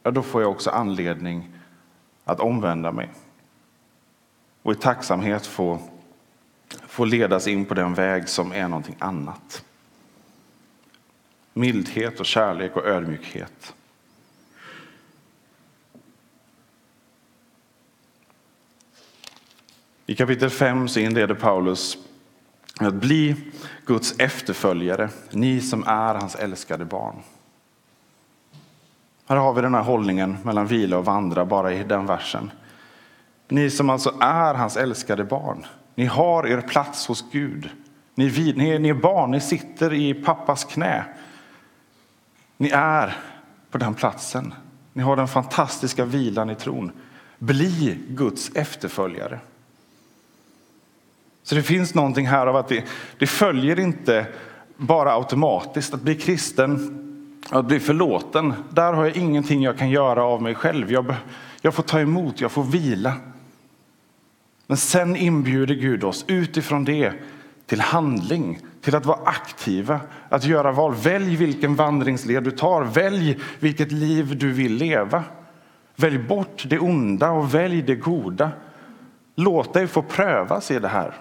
ja, 0.03 0.11
då 0.11 0.23
får 0.23 0.43
jag 0.43 0.51
också 0.51 0.71
anledning 0.71 1.49
att 2.25 2.41
omvända 2.41 2.93
mig. 2.93 3.11
Och 4.63 4.73
i 4.73 4.77
tacksamhet 4.77 5.47
få, 5.47 5.79
få 6.69 7.05
ledas 7.05 7.47
in 7.47 7.65
på 7.65 7.75
den 7.75 7.95
väg 7.95 8.29
som 8.29 8.53
är 8.53 8.69
någonting 8.69 8.97
annat. 8.99 9.65
Mildhet 11.53 12.21
och 12.21 12.27
kärlek 12.27 12.77
och 12.77 12.87
ödmjukhet. 12.87 13.75
I 20.07 20.15
kapitel 20.15 20.51
5 20.51 20.89
så 20.89 21.01
inleder 21.01 21.35
Paulus 21.35 21.99
att 22.87 22.95
bli 22.95 23.37
Guds 23.87 24.15
efterföljare, 24.19 25.09
ni 25.31 25.61
som 25.61 25.85
är 25.87 26.15
hans 26.15 26.35
älskade 26.35 26.85
barn. 26.85 27.17
Här 29.29 29.37
har 29.37 29.53
vi 29.53 29.63
den 29.63 29.75
här 29.75 29.83
hållningen 29.83 30.37
mellan 30.43 30.67
vila 30.67 30.99
och 30.99 31.05
vandra 31.05 31.45
bara 31.45 31.73
i 31.73 31.85
den 31.85 32.07
versen. 32.07 32.51
Ni 33.49 33.71
som 33.71 33.91
alltså 33.91 34.15
är 34.21 34.55
hans 34.55 34.77
älskade 34.77 35.25
barn, 35.25 35.67
ni 35.95 36.07
har 36.07 36.47
er 36.47 36.61
plats 36.61 37.07
hos 37.07 37.25
Gud. 37.33 37.71
Ni, 38.15 38.55
ni, 38.57 38.79
ni 38.79 38.89
är 38.89 38.95
barn, 38.95 39.31
ni 39.31 39.41
sitter 39.41 39.93
i 39.93 40.15
pappas 40.15 40.65
knä. 40.65 41.05
Ni 42.57 42.71
är 42.71 43.17
på 43.71 43.79
den 43.79 43.95
platsen. 43.95 44.55
Ni 44.93 45.03
har 45.03 45.17
den 45.17 45.29
fantastiska 45.29 46.05
vilan 46.05 46.51
i 46.51 46.55
tron. 46.55 46.93
Bli 47.39 47.99
Guds 48.09 48.51
efterföljare. 48.55 49.41
Så 51.43 51.55
det 51.55 51.63
finns 51.63 51.95
någonting 51.95 52.27
här 52.27 52.47
av 52.47 52.57
att 52.57 52.69
det, 52.69 52.85
det 53.19 53.27
följer 53.27 53.79
inte 53.79 54.27
bara 54.77 55.13
automatiskt. 55.13 55.95
Att 55.95 56.03
bli 56.03 56.15
kristen, 56.15 56.97
att 57.51 57.65
bli 57.65 57.81
förlåten, 57.81 58.55
där 58.71 58.93
har 58.93 59.05
jag 59.05 59.17
ingenting 59.17 59.63
jag 59.63 59.79
kan 59.79 59.91
göra 59.91 60.25
av 60.25 60.43
mig 60.43 60.55
själv. 60.55 60.93
Jag, 60.93 61.15
jag 61.61 61.75
får 61.75 61.83
ta 61.83 62.01
emot, 62.01 62.41
jag 62.41 62.53
får 62.53 62.65
vila. 62.65 63.13
Men 64.67 64.77
sen 64.77 65.17
inbjuder 65.17 65.75
Gud 65.75 66.05
oss 66.05 66.25
utifrån 66.29 66.85
det 66.85 67.13
till 67.67 67.81
handling, 67.81 68.59
till 68.81 68.97
att 68.97 69.07
vara 69.07 69.21
aktiva, 69.25 70.01
att 70.29 70.45
göra 70.45 70.73
val. 70.73 70.95
Välj 70.95 71.37
vilken 71.37 71.75
vandringsled 71.75 72.45
du 72.45 72.51
tar, 72.51 72.83
välj 72.83 73.39
vilket 73.61 73.93
liv 73.93 74.39
du 74.39 74.53
vill 74.53 74.75
leva. 74.75 75.25
Välj 75.97 76.19
bort 76.19 76.65
det 76.67 76.79
onda 76.79 77.31
och 77.31 77.55
välj 77.55 77.83
det 77.83 77.95
goda. 77.95 78.51
Låt 79.35 79.75
dig 79.75 79.87
få 79.87 80.03
prövas 80.03 80.71
i 80.71 80.79
det 80.79 80.89
här. 80.89 81.15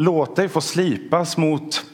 Låt 0.00 0.36
dig 0.36 0.48
få 0.48 0.60
slipas 0.60 1.36
mot 1.36 1.84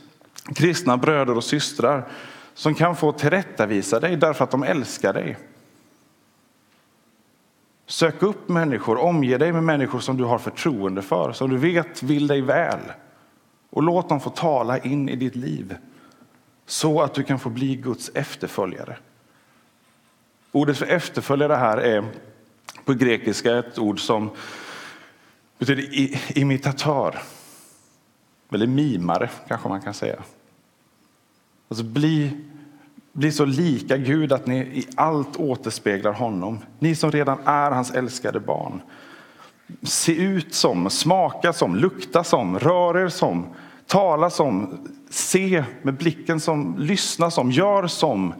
kristna 0.55 0.97
bröder 0.97 1.37
och 1.37 1.45
systrar 1.45 2.09
som 2.55 2.75
kan 2.75 2.97
få 2.97 3.13
tillrättavisa 3.13 4.01
dig 4.01 4.17
därför 4.17 4.45
att 4.45 4.51
de 4.51 4.63
älskar 4.63 5.13
dig. 5.13 5.37
Sök 7.87 8.23
upp 8.23 8.49
människor, 8.49 8.99
omge 8.99 9.39
dig 9.39 9.53
med 9.53 9.63
människor 9.63 10.01
som 10.01 10.17
du 10.17 10.25
har 10.25 10.39
förtroende 10.39 11.03
för, 11.03 11.33
som 11.33 11.51
du 11.51 11.57
vet 11.57 12.03
vill 12.03 12.27
dig 12.27 12.41
väl. 12.41 12.81
Och 13.71 13.83
låt 13.83 14.09
dem 14.09 14.21
få 14.21 14.31
tala 14.31 14.79
in 14.79 15.09
i 15.09 15.17
ditt 15.17 15.37
liv 15.37 15.77
så 16.67 17.03
att 17.03 17.15
du 17.15 17.23
kan 17.23 17.39
få 17.39 17.49
bli 17.49 17.77
Guds 17.77 18.11
efterföljare. 18.15 18.97
Ordet 20.53 20.79
för 20.79 20.87
efterföljare 20.87 21.55
här 21.55 21.79
är 21.79 22.05
på 22.85 22.93
grekiska 22.93 23.59
ett 23.59 23.79
ord 23.79 24.01
som 24.01 24.31
betyder 25.59 26.39
imitatör. 26.39 27.23
Eller 28.53 28.67
mimare 28.67 29.31
kanske 29.49 29.69
man 29.69 29.81
kan 29.81 29.95
säga. 29.95 30.23
Alltså 31.69 31.85
bli, 31.85 32.31
bli 33.13 33.33
så 33.33 33.45
lika 33.45 33.97
Gud 33.97 34.33
att 34.33 34.47
ni 34.47 34.59
i 34.59 34.87
allt 34.97 35.37
återspeglar 35.37 36.13
honom. 36.13 36.59
Ni 36.79 36.95
som 36.95 37.11
redan 37.11 37.39
är 37.45 37.71
hans 37.71 37.91
älskade 37.91 38.41
barn. 38.41 38.83
Se 39.83 40.17
ut 40.17 40.55
som, 40.55 40.91
smaka 40.91 41.53
som, 41.53 41.77
lukta 41.77 42.25
som, 42.25 42.59
rör 42.59 42.99
er 42.99 43.09
som, 43.09 43.47
tala 43.87 44.31
som, 44.31 44.79
se 45.11 45.65
med 45.83 45.95
blicken 45.95 46.41
som, 46.41 46.79
lyssna 46.79 47.31
som, 47.31 47.51
gör 47.51 47.87
som 47.87 48.35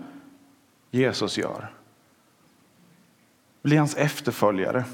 Jesus 0.91 1.39
gör. 1.39 1.73
Bli 3.63 3.77
hans 3.77 3.97
efterföljare. 3.97 4.85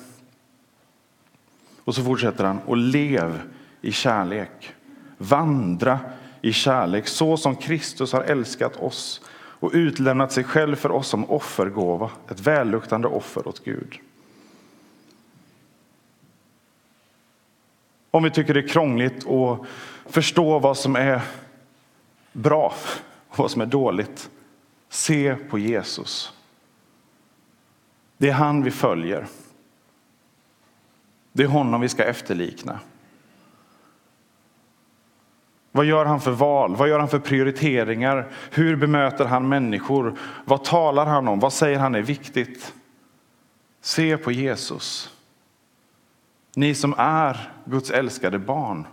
Och 1.84 1.94
så 1.94 2.04
fortsätter 2.04 2.44
han, 2.44 2.58
och 2.58 2.76
lev 2.76 3.42
i 3.80 3.92
kärlek. 3.92 4.74
Vandra 5.22 5.98
i 6.42 6.52
kärlek 6.52 7.06
så 7.06 7.36
som 7.36 7.56
Kristus 7.56 8.12
har 8.12 8.22
älskat 8.22 8.76
oss 8.76 9.20
och 9.32 9.70
utlämnat 9.74 10.32
sig 10.32 10.44
själv 10.44 10.76
för 10.76 10.90
oss 10.90 11.08
som 11.08 11.30
offergåva, 11.30 12.10
ett 12.30 12.40
välluktande 12.40 13.08
offer 13.08 13.48
åt 13.48 13.64
Gud. 13.64 13.98
Om 18.10 18.22
vi 18.22 18.30
tycker 18.30 18.54
det 18.54 18.60
är 18.60 18.68
krångligt 18.68 19.28
att 19.28 19.58
förstå 20.06 20.58
vad 20.58 20.78
som 20.78 20.96
är 20.96 21.20
bra 22.32 22.74
och 23.28 23.38
vad 23.38 23.50
som 23.50 23.60
är 23.60 23.66
dåligt, 23.66 24.30
se 24.88 25.34
på 25.34 25.58
Jesus. 25.58 26.32
Det 28.16 28.28
är 28.28 28.32
han 28.32 28.62
vi 28.62 28.70
följer. 28.70 29.26
Det 31.32 31.42
är 31.42 31.46
honom 31.46 31.80
vi 31.80 31.88
ska 31.88 32.04
efterlikna. 32.04 32.80
Vad 35.72 35.84
gör 35.84 36.04
han 36.04 36.20
för 36.20 36.30
val? 36.30 36.76
Vad 36.76 36.88
gör 36.88 36.98
han 36.98 37.08
för 37.08 37.18
prioriteringar? 37.18 38.28
Hur 38.50 38.76
bemöter 38.76 39.24
han 39.24 39.48
människor? 39.48 40.18
Vad 40.44 40.64
talar 40.64 41.06
han 41.06 41.28
om? 41.28 41.40
Vad 41.40 41.52
säger 41.52 41.78
han 41.78 41.94
är 41.94 42.02
viktigt? 42.02 42.74
Se 43.80 44.16
på 44.16 44.32
Jesus. 44.32 45.16
Ni 46.54 46.74
som 46.74 46.94
är 46.98 47.52
Guds 47.64 47.90
älskade 47.90 48.38
barn 48.38 48.86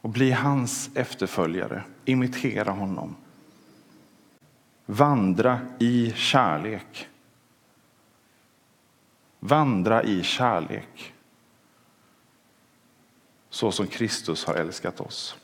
och 0.00 0.10
bli 0.10 0.30
hans 0.30 0.90
efterföljare. 0.94 1.82
Imitera 2.04 2.70
honom. 2.70 3.16
Vandra 4.86 5.60
i 5.78 6.12
kärlek. 6.16 7.08
Vandra 9.40 10.02
i 10.02 10.22
kärlek. 10.22 11.14
Så 13.50 13.72
som 13.72 13.86
Kristus 13.86 14.44
har 14.44 14.54
älskat 14.54 15.00
oss. 15.00 15.36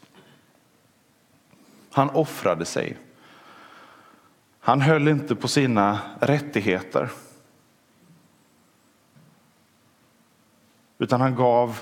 Han 1.95 2.11
offrade 2.11 2.65
sig. 2.65 2.97
Han 4.61 4.81
höll 4.81 5.09
inte 5.09 5.35
på 5.35 5.49
sina 5.49 6.01
rättigheter. 6.21 7.11
Utan 10.99 11.21
han 11.21 11.35
gav 11.35 11.79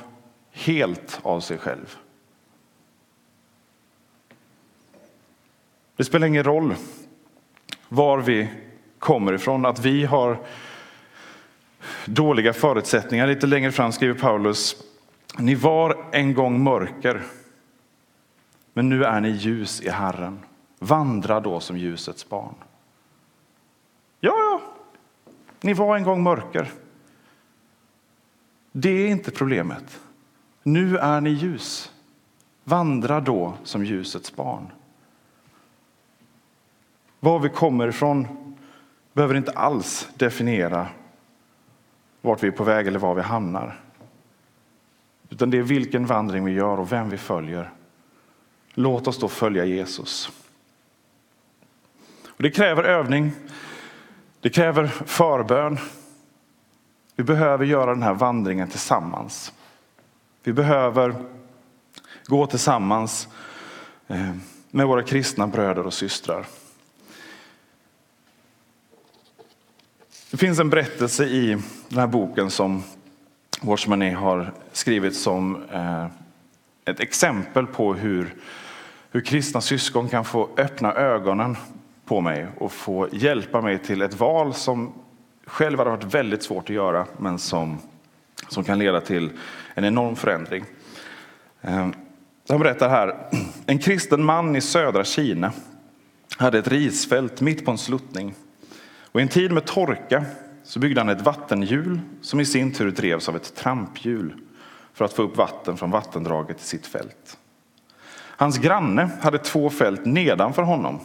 helt 0.51 1.21
av 1.23 1.41
sig 1.41 1.59
själv. 1.59 1.97
Det 5.97 6.05
spelar 6.05 6.27
ingen 6.27 6.45
roll 6.45 6.75
var 7.89 8.19
vi 8.19 8.49
kommer 8.99 9.33
ifrån, 9.33 9.67
att 9.67 9.79
vi 9.79 10.05
har 10.05 10.39
dåliga 12.05 12.53
förutsättningar. 12.53 13.27
Lite 13.27 13.47
längre 13.47 13.73
fram 13.73 13.93
skriver 13.93 14.15
Paulus, 14.15 14.77
ni 15.39 15.55
var 15.55 16.05
en 16.13 16.35
gång 16.35 16.63
mörker, 16.63 17.23
men 18.73 18.89
nu 18.89 19.05
är 19.05 19.21
ni 19.21 19.29
ljus 19.29 19.81
i 19.81 19.89
Herren. 19.89 20.41
Vandra 20.79 21.41
då 21.41 21.61
som 21.61 21.79
ljusets 21.79 22.29
barn. 22.29 22.55
Ja, 24.21 24.35
ja, 24.37 24.61
ni 25.61 25.73
var 25.73 25.97
en 25.97 26.03
gång 26.03 26.23
mörker. 26.23 26.73
Det 28.73 28.91
är 28.91 29.09
inte 29.09 29.31
problemet. 29.31 30.01
Nu 30.63 30.97
är 30.97 31.21
ni 31.21 31.31
ljus. 31.31 31.93
Vandra 32.65 33.21
då 33.21 33.55
som 33.65 33.85
ljusets 33.85 34.37
barn. 34.37 34.67
Var 37.21 37.39
vi 37.39 37.49
kommer 37.49 37.89
ifrån 37.89 38.27
behöver 39.13 39.35
inte 39.35 39.53
alls 39.53 40.09
definiera 40.17 40.89
vart 42.21 42.43
vi 42.43 42.49
är 42.49 42.53
på 42.53 42.65
väg 42.65 42.87
eller 42.87 42.99
var 42.99 43.15
vi 43.15 43.23
hamnar. 43.23 43.81
Utan 45.31 45.51
det 45.51 45.59
är 45.59 45.63
vilken 45.63 46.07
vandring 46.07 46.45
vi 46.45 46.53
gör 46.53 46.81
och 46.81 46.93
vem 46.93 47.11
vi 47.11 47.19
följer. 47.19 47.71
Låt 48.75 49.09
oss 49.09 49.19
då 49.19 49.29
följa 49.29 49.65
Jesus. 49.65 50.31
Och 52.27 52.43
det 52.43 52.51
kräver 52.51 52.85
övning. 52.85 53.33
Det 54.41 54.51
kräver 54.51 54.87
förbön. 54.87 55.79
Vi 57.17 57.25
behöver 57.25 57.65
göra 57.65 57.91
den 57.91 58.03
här 58.03 58.15
vandringen 58.15 58.69
tillsammans. 58.69 59.53
Vi 60.43 60.53
behöver 60.53 61.15
gå 62.27 62.47
tillsammans 62.47 63.29
eh, 64.09 64.35
med 64.71 64.87
våra 64.87 65.03
kristna 65.03 65.47
bröder 65.47 65.87
och 65.87 65.95
systrar. 65.95 66.47
Det 70.31 70.37
finns 70.37 70.59
en 70.59 70.71
berättelse 70.71 71.25
i 71.25 71.59
den 71.89 71.99
här 71.99 72.07
boken 72.07 72.51
som 72.51 72.83
Watchman 73.61 74.03
e 74.03 74.11
har 74.11 74.53
skrivit 74.73 75.17
som 75.17 75.63
eh, 75.71 76.07
ett 76.85 77.01
exempel 77.01 77.67
på 77.67 77.95
hur, 77.95 78.35
hur 79.11 79.21
kristna 79.21 79.61
syskon 79.61 80.09
kan 80.09 80.25
få 80.25 80.49
öppna 80.57 80.95
ögonen 80.95 81.57
på 82.05 82.21
mig 82.21 82.47
och 82.59 82.73
få 82.73 83.09
hjälpa 83.13 83.61
mig 83.61 83.79
till 83.79 84.03
ett 84.03 84.21
val 84.21 84.55
som 84.55 84.93
själv 85.47 85.79
hade 85.79 85.91
varit 85.91 86.15
väldigt 86.15 86.43
svårt 86.43 86.65
att 86.65 86.77
göra 86.77 87.07
men 87.19 87.39
som, 87.39 87.79
som 88.49 88.65
kan 88.65 88.79
leda 88.79 89.01
till 89.01 89.31
en 89.75 89.85
enorm 89.85 90.17
förändring. 90.17 90.65
Ehm, 91.61 91.95
han 92.49 92.61
berättar 92.61 92.89
här, 92.89 93.29
en 93.67 93.79
kristen 93.79 94.25
man 94.25 94.57
i 94.57 94.61
södra 94.61 95.05
Kina 95.05 95.53
hade 96.37 96.59
ett 96.59 96.69
risfält 96.69 97.41
mitt 97.41 97.65
på 97.65 97.71
en 97.71 97.79
sluttning. 97.79 98.35
Och 99.13 99.21
I 99.21 99.23
en 99.23 99.29
tid 99.29 99.53
med 99.53 99.65
torka 99.65 100.25
så 100.65 100.79
byggde 100.79 101.01
han 101.01 101.09
ett 101.09 101.23
vattenhjul 101.23 102.01
som 102.21 102.41
i 102.41 102.45
sin 102.45 102.73
tur 102.73 102.91
drevs 102.91 103.29
av 103.29 103.37
ett 103.37 103.55
tramphjul 103.55 104.35
för 104.95 105.05
att 105.05 105.13
få 105.13 105.23
upp 105.23 105.37
vatten 105.37 105.77
från 105.77 105.91
vattendraget 105.91 106.61
i 106.61 106.65
sitt 106.65 106.87
fält. 106.87 107.39
Hans 108.15 108.59
granne 108.59 109.11
hade 109.23 109.39
två 109.39 109.71
fält 109.71 110.05
nedanför 110.05 110.63
honom 110.63 111.01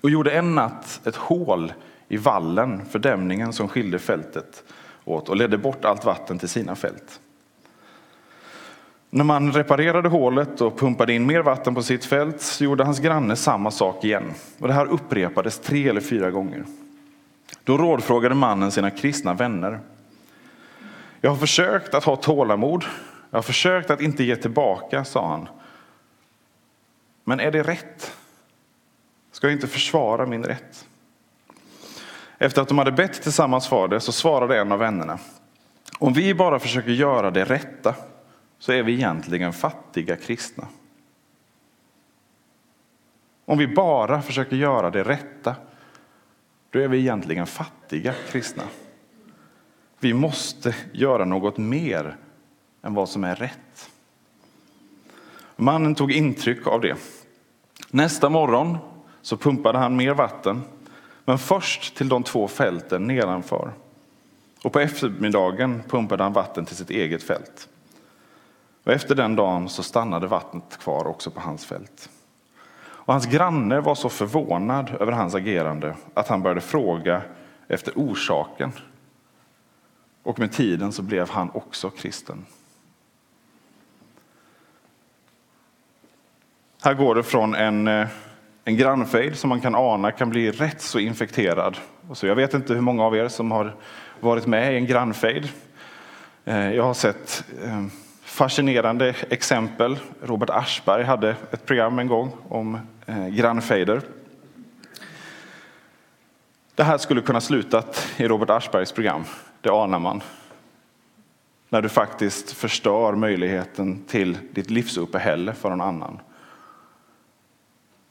och 0.00 0.10
gjorde 0.10 0.30
en 0.30 0.54
natt 0.54 1.00
ett 1.04 1.16
hål 1.16 1.72
i 2.08 2.16
vallen, 2.16 2.84
fördämningen 2.90 3.52
som 3.52 3.68
skilde 3.68 3.98
fältet 3.98 4.64
åt 5.04 5.28
och 5.28 5.36
ledde 5.36 5.58
bort 5.58 5.84
allt 5.84 6.04
vatten 6.04 6.38
till 6.38 6.48
sina 6.48 6.76
fält. 6.76 7.20
När 9.10 9.24
man 9.24 9.52
reparerade 9.52 10.08
hålet 10.08 10.60
och 10.60 10.78
pumpade 10.78 11.12
in 11.12 11.26
mer 11.26 11.40
vatten 11.40 11.74
på 11.74 11.82
sitt 11.82 12.04
fält 12.04 12.40
så 12.40 12.64
gjorde 12.64 12.84
hans 12.84 12.98
granne 12.98 13.36
samma 13.36 13.70
sak 13.70 14.04
igen. 14.04 14.24
Och 14.58 14.68
det 14.68 14.74
här 14.74 14.86
upprepades 14.86 15.58
tre 15.58 15.88
eller 15.88 16.00
fyra 16.00 16.30
gånger. 16.30 16.64
Då 17.64 17.76
rådfrågade 17.76 18.34
mannen 18.34 18.72
sina 18.72 18.90
kristna 18.90 19.34
vänner. 19.34 19.80
Jag 21.20 21.30
har 21.30 21.36
försökt 21.36 21.94
att 21.94 22.04
ha 22.04 22.16
tålamod. 22.16 22.84
Jag 23.30 23.38
har 23.38 23.42
försökt 23.42 23.90
att 23.90 24.00
inte 24.00 24.24
ge 24.24 24.36
tillbaka, 24.36 25.04
sa 25.04 25.28
han. 25.28 25.48
Men 27.24 27.40
är 27.40 27.50
det 27.50 27.62
rätt? 27.62 28.16
Ska 29.32 29.46
jag 29.46 29.54
inte 29.54 29.66
försvara 29.66 30.26
min 30.26 30.44
rätt? 30.44 30.86
Efter 32.38 32.62
att 32.62 32.68
de 32.68 32.78
hade 32.78 32.92
bett 32.92 33.22
tillsammans 33.22 33.68
för 33.68 33.88
det 33.88 34.00
så 34.00 34.12
svarade 34.12 34.60
en 34.60 34.72
av 34.72 34.78
vännerna. 34.78 35.18
Om 35.98 36.12
vi 36.12 36.34
bara 36.34 36.58
försöker 36.58 36.90
göra 36.90 37.30
det 37.30 37.44
rätta 37.44 37.94
så 38.58 38.72
är 38.72 38.82
vi 38.82 38.92
egentligen 38.92 39.52
fattiga 39.52 40.16
kristna. 40.16 40.66
Om 43.44 43.58
vi 43.58 43.66
bara 43.66 44.22
försöker 44.22 44.56
göra 44.56 44.90
det 44.90 45.02
rätta 45.02 45.54
då 46.70 46.78
är 46.78 46.88
vi 46.88 46.98
egentligen 46.98 47.46
fattiga 47.46 48.14
kristna. 48.30 48.62
Vi 50.00 50.14
måste 50.14 50.74
göra 50.92 51.24
något 51.24 51.58
mer 51.58 52.16
än 52.82 52.94
vad 52.94 53.08
som 53.08 53.24
är 53.24 53.34
rätt. 53.34 53.90
Mannen 55.56 55.94
tog 55.94 56.12
intryck 56.12 56.66
av 56.66 56.80
det. 56.80 56.96
Nästa 57.90 58.28
morgon 58.28 58.78
så 59.22 59.36
pumpade 59.36 59.78
han 59.78 59.96
mer 59.96 60.14
vatten, 60.14 60.62
men 61.24 61.38
först 61.38 61.96
till 61.96 62.08
de 62.08 62.22
två 62.22 62.48
fälten 62.48 63.06
nedanför. 63.06 63.72
Och 64.62 64.72
på 64.72 64.80
eftermiddagen 64.80 65.82
pumpade 65.88 66.22
han 66.22 66.32
vatten 66.32 66.64
till 66.64 66.76
sitt 66.76 66.90
eget 66.90 67.22
fält. 67.22 67.68
Och 68.84 68.92
efter 68.92 69.14
den 69.14 69.36
dagen 69.36 69.68
så 69.68 69.82
stannade 69.82 70.26
vattnet 70.26 70.78
kvar 70.78 71.06
också 71.06 71.30
på 71.30 71.40
hans 71.40 71.66
fält. 71.66 72.10
Och 72.78 73.12
hans 73.12 73.26
granne 73.26 73.80
var 73.80 73.94
så 73.94 74.08
förvånad 74.08 74.96
över 75.00 75.12
hans 75.12 75.34
agerande 75.34 75.96
att 76.14 76.28
han 76.28 76.42
började 76.42 76.60
fråga 76.60 77.22
efter 77.68 77.92
orsaken. 77.96 78.72
Och 80.26 80.38
med 80.38 80.52
tiden 80.52 80.92
så 80.92 81.02
blev 81.02 81.30
han 81.30 81.50
också 81.54 81.90
kristen. 81.90 82.46
Här 86.82 86.94
går 86.94 87.14
det 87.14 87.22
från 87.22 87.54
en, 87.54 87.88
eh, 87.88 88.08
en 88.64 88.76
grannfejd 88.76 89.36
som 89.36 89.48
man 89.48 89.60
kan 89.60 89.74
ana 89.74 90.12
kan 90.12 90.30
bli 90.30 90.50
rätt 90.50 90.80
så 90.80 90.98
infekterad. 90.98 91.76
Och 92.08 92.16
så 92.16 92.26
jag 92.26 92.34
vet 92.34 92.54
inte 92.54 92.74
hur 92.74 92.80
många 92.80 93.04
av 93.04 93.16
er 93.16 93.28
som 93.28 93.50
har 93.50 93.74
varit 94.20 94.46
med 94.46 94.72
i 94.72 94.76
en 94.76 94.86
grannfejd. 94.86 95.48
Eh, 96.44 96.74
jag 96.74 96.84
har 96.84 96.94
sett 96.94 97.44
eh, 97.64 97.84
fascinerande 98.22 99.14
exempel. 99.30 99.98
Robert 100.22 100.50
Aschberg 100.50 101.04
hade 101.04 101.30
ett 101.50 101.66
program 101.66 101.98
en 101.98 102.06
gång 102.08 102.32
om 102.48 102.78
grannfejder. 103.30 104.00
Det 106.74 106.84
här 106.84 106.98
skulle 106.98 107.20
kunna 107.20 107.40
slutat 107.40 108.06
i 108.16 108.28
Robert 108.28 108.50
Aschbergs 108.50 108.92
program, 108.92 109.24
det 109.66 109.72
anar 109.72 109.98
man. 109.98 110.22
När 111.68 111.82
du 111.82 111.88
faktiskt 111.88 112.52
förstör 112.52 113.14
möjligheten 113.14 114.04
till 114.06 114.38
ditt 114.52 114.70
livsuppehälle 114.70 115.54
för 115.54 115.70
någon 115.70 115.80
annan. 115.80 116.20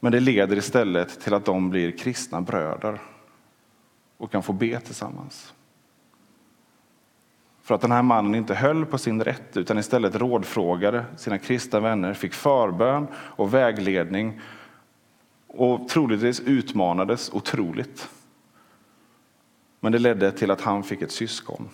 Men 0.00 0.12
det 0.12 0.20
leder 0.20 0.56
istället 0.56 1.20
till 1.20 1.34
att 1.34 1.44
de 1.44 1.70
blir 1.70 1.90
kristna 1.90 2.40
bröder 2.40 3.00
och 4.16 4.32
kan 4.32 4.42
få 4.42 4.52
be 4.52 4.80
tillsammans. 4.80 5.54
För 7.62 7.74
att 7.74 7.80
den 7.80 7.92
här 7.92 8.02
mannen 8.02 8.34
inte 8.34 8.54
höll 8.54 8.86
på 8.86 8.98
sin 8.98 9.24
rätt 9.24 9.56
utan 9.56 9.78
istället 9.78 10.16
rådfrågade 10.16 11.04
sina 11.16 11.38
kristna 11.38 11.80
vänner, 11.80 12.14
fick 12.14 12.34
förbön 12.34 13.06
och 13.14 13.54
vägledning 13.54 14.40
och 15.46 15.88
troligtvis 15.88 16.40
utmanades 16.40 17.32
otroligt 17.32 18.08
men 19.86 19.92
det 19.92 19.98
ledde 19.98 20.32
till 20.32 20.50
att 20.50 20.60
han 20.60 20.82
fick 20.82 21.02
ett 21.02 21.12
syskon. 21.12 21.68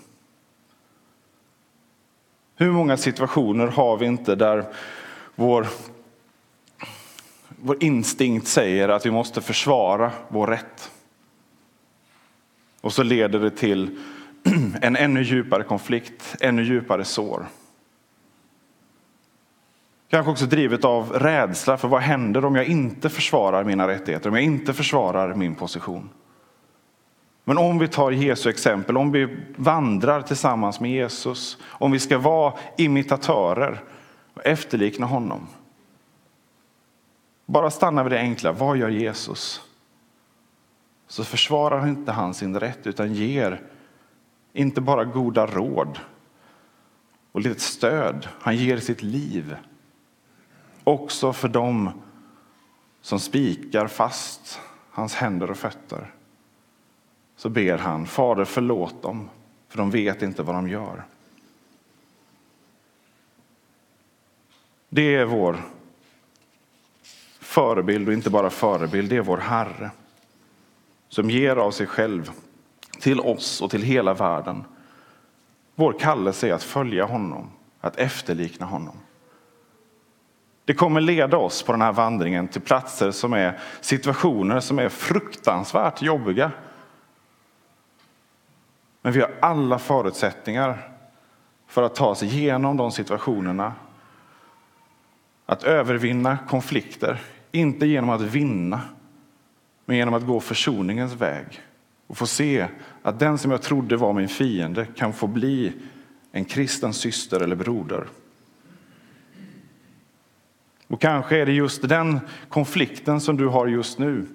Hur 2.56 2.72
många 2.72 2.96
situationer 2.96 3.66
har 3.66 3.96
vi 3.96 4.06
inte 4.06 4.34
där 4.34 4.64
vår, 5.34 5.66
vår 7.48 7.84
instinkt 7.84 8.46
säger 8.46 8.88
att 8.88 9.06
vi 9.06 9.10
måste 9.10 9.40
försvara 9.40 10.12
vår 10.28 10.46
rätt? 10.46 10.90
Och 12.80 12.92
så 12.92 13.02
leder 13.02 13.38
det 13.38 13.50
till 13.50 13.98
en 14.80 14.96
ännu 14.96 15.22
djupare 15.22 15.62
konflikt, 15.62 16.36
ännu 16.40 16.62
djupare 16.62 17.04
sår. 17.04 17.46
Kanske 20.10 20.30
också 20.30 20.46
drivet 20.46 20.84
av 20.84 21.12
rädsla 21.12 21.76
för 21.76 21.88
vad 21.88 22.02
händer 22.02 22.44
om 22.44 22.56
jag 22.56 22.66
inte 22.66 23.08
försvarar 23.08 23.64
mina 23.64 23.88
rättigheter, 23.88 24.28
om 24.28 24.34
jag 24.34 24.44
inte 24.44 24.72
försvarar 24.72 25.34
min 25.34 25.54
position. 25.54 26.10
Men 27.44 27.58
om 27.58 27.78
vi 27.78 27.88
tar 27.88 28.10
Jesu 28.10 28.50
exempel, 28.50 28.96
om 28.96 29.12
vi 29.12 29.36
vandrar 29.56 30.22
tillsammans 30.22 30.80
med 30.80 30.90
Jesus, 30.90 31.58
om 31.64 31.92
vi 31.92 31.98
ska 31.98 32.18
vara 32.18 32.54
imitatörer 32.76 33.82
och 34.34 34.46
efterlikna 34.46 35.06
honom. 35.06 35.46
Bara 37.46 37.70
stanna 37.70 38.02
vid 38.02 38.12
det 38.12 38.18
enkla, 38.18 38.52
vad 38.52 38.76
gör 38.76 38.88
Jesus? 38.88 39.60
Så 41.06 41.24
försvarar 41.24 41.88
inte 41.88 42.12
han 42.12 42.34
sin 42.34 42.60
rätt 42.60 42.86
utan 42.86 43.14
ger 43.14 43.60
inte 44.52 44.80
bara 44.80 45.04
goda 45.04 45.46
råd 45.46 45.98
och 47.32 47.40
lite 47.40 47.60
stöd, 47.60 48.28
han 48.40 48.56
ger 48.56 48.78
sitt 48.78 49.02
liv. 49.02 49.56
Också 50.84 51.32
för 51.32 51.48
dem 51.48 52.02
som 53.00 53.20
spikar 53.20 53.86
fast 53.86 54.60
hans 54.90 55.14
händer 55.14 55.50
och 55.50 55.56
fötter 55.56 56.10
så 57.36 57.48
ber 57.48 57.78
han, 57.78 58.06
Fader 58.06 58.44
förlåt 58.44 59.02
dem, 59.02 59.28
för 59.68 59.78
de 59.78 59.90
vet 59.90 60.22
inte 60.22 60.42
vad 60.42 60.54
de 60.54 60.68
gör. 60.68 61.04
Det 64.88 65.14
är 65.14 65.24
vår 65.24 65.56
förebild 67.40 68.08
och 68.08 68.14
inte 68.14 68.30
bara 68.30 68.50
förebild, 68.50 69.10
det 69.10 69.16
är 69.16 69.22
vår 69.22 69.38
Herre 69.38 69.90
som 71.08 71.30
ger 71.30 71.56
av 71.56 71.70
sig 71.70 71.86
själv 71.86 72.30
till 73.00 73.20
oss 73.20 73.62
och 73.62 73.70
till 73.70 73.82
hela 73.82 74.14
världen. 74.14 74.64
Vår 75.74 75.92
kallelse 75.98 76.48
är 76.48 76.52
att 76.52 76.62
följa 76.62 77.04
honom, 77.04 77.50
att 77.80 77.96
efterlikna 77.96 78.66
honom. 78.66 78.94
Det 80.64 80.74
kommer 80.74 81.00
leda 81.00 81.36
oss 81.36 81.62
på 81.62 81.72
den 81.72 81.82
här 81.82 81.92
vandringen 81.92 82.48
till 82.48 82.60
platser 82.60 83.10
som 83.10 83.32
är 83.32 83.58
situationer 83.80 84.60
som 84.60 84.78
är 84.78 84.88
fruktansvärt 84.88 86.02
jobbiga. 86.02 86.50
Men 89.02 89.12
vi 89.12 89.20
har 89.20 89.30
alla 89.40 89.78
förutsättningar 89.78 90.88
för 91.66 91.82
att 91.82 91.94
ta 91.94 92.06
oss 92.06 92.22
igenom 92.22 92.76
de 92.76 92.92
situationerna. 92.92 93.72
Att 95.46 95.64
övervinna 95.64 96.38
konflikter, 96.48 97.20
inte 97.52 97.86
genom 97.86 98.10
att 98.10 98.20
vinna, 98.20 98.80
men 99.84 99.96
genom 99.96 100.14
att 100.14 100.26
gå 100.26 100.40
försoningens 100.40 101.12
väg 101.12 101.60
och 102.06 102.18
få 102.18 102.26
se 102.26 102.66
att 103.02 103.18
den 103.18 103.38
som 103.38 103.50
jag 103.50 103.62
trodde 103.62 103.96
var 103.96 104.12
min 104.12 104.28
fiende 104.28 104.86
kan 104.96 105.12
få 105.12 105.26
bli 105.26 105.72
en 106.32 106.44
kristen 106.44 106.92
syster 106.92 107.40
eller 107.40 107.56
broder. 107.56 108.04
Och 110.86 111.00
kanske 111.00 111.38
är 111.38 111.46
det 111.46 111.52
just 111.52 111.88
den 111.88 112.20
konflikten 112.48 113.20
som 113.20 113.36
du 113.36 113.46
har 113.46 113.66
just 113.66 113.98
nu, 113.98 114.26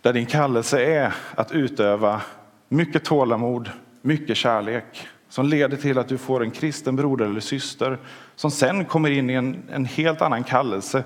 där 0.00 0.12
din 0.12 0.26
kallelse 0.26 0.84
är 0.84 1.14
att 1.34 1.52
utöva 1.52 2.22
mycket 2.68 3.04
tålamod, 3.04 3.70
mycket 4.02 4.36
kärlek 4.36 5.08
som 5.28 5.46
leder 5.46 5.76
till 5.76 5.98
att 5.98 6.08
du 6.08 6.18
får 6.18 6.42
en 6.42 6.50
kristen 6.50 6.96
broder 6.96 7.24
eller 7.24 7.40
syster 7.40 7.98
som 8.34 8.50
sen 8.50 8.84
kommer 8.84 9.10
in 9.10 9.30
i 9.30 9.32
en, 9.32 9.62
en 9.70 9.84
helt 9.84 10.22
annan 10.22 10.44
kallelse 10.44 11.04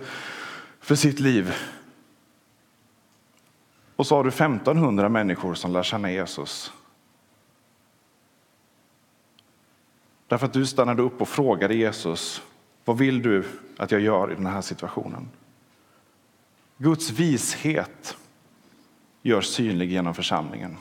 för 0.81 0.95
sitt 0.95 1.21
liv. 1.21 1.55
Och 3.97 4.07
så 4.07 4.17
har 4.17 4.25
du 4.25 4.29
1500 4.29 5.09
människor 5.09 5.55
som 5.55 5.73
lär 5.73 5.83
känna 5.83 6.11
Jesus. 6.11 6.73
Därför 10.27 10.47
att 10.47 10.53
du 10.53 10.67
stannade 10.67 11.03
upp 11.03 11.21
och 11.21 11.29
frågade 11.29 11.75
Jesus, 11.75 12.43
vad 12.85 12.99
vill 12.99 13.23
du 13.23 13.45
att 13.77 13.91
jag 13.91 14.01
gör 14.01 14.33
i 14.33 14.35
den 14.35 14.47
här 14.47 14.61
situationen? 14.61 15.29
Guds 16.77 17.11
vishet 17.11 18.17
görs 19.23 19.47
synlig 19.47 19.93
genom 19.93 20.15
församlingen. 20.15 20.77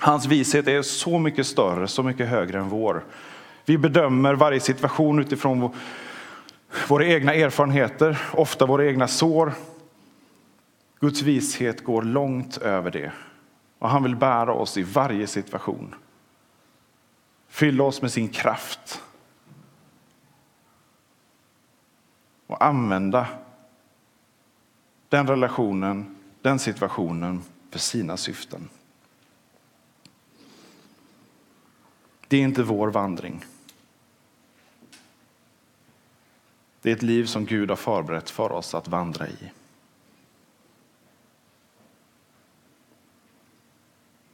Hans 0.00 0.26
vishet 0.26 0.68
är 0.68 0.82
så 0.82 1.18
mycket 1.18 1.46
större, 1.46 1.88
så 1.88 2.02
mycket 2.02 2.28
högre 2.28 2.58
än 2.58 2.68
vår. 2.68 3.04
Vi 3.64 3.78
bedömer 3.78 4.34
varje 4.34 4.60
situation 4.60 5.18
utifrån 5.18 5.70
våra 6.88 7.06
egna 7.06 7.34
erfarenheter, 7.34 8.18
ofta 8.32 8.66
våra 8.66 8.86
egna 8.86 9.08
sår. 9.08 9.52
Guds 11.00 11.22
vishet 11.22 11.84
går 11.84 12.02
långt 12.02 12.56
över 12.56 12.90
det 12.90 13.12
och 13.78 13.88
han 13.88 14.02
vill 14.02 14.16
bära 14.16 14.52
oss 14.52 14.76
i 14.76 14.82
varje 14.82 15.26
situation. 15.26 15.94
Fylla 17.48 17.84
oss 17.84 18.02
med 18.02 18.12
sin 18.12 18.28
kraft 18.28 19.02
och 22.46 22.64
använda 22.64 23.26
den 25.08 25.26
relationen, 25.26 26.16
den 26.42 26.58
situationen 26.58 27.42
för 27.70 27.78
sina 27.78 28.16
syften. 28.16 28.68
Det 32.28 32.36
är 32.36 32.42
inte 32.42 32.62
vår 32.62 32.88
vandring. 32.88 33.44
Det 36.82 36.90
är 36.90 36.96
ett 36.96 37.02
liv 37.02 37.24
som 37.24 37.46
Gud 37.46 37.68
har 37.68 37.76
förberett 37.76 38.30
för 38.30 38.52
oss 38.52 38.74
att 38.74 38.88
vandra 38.88 39.28
i. 39.28 39.52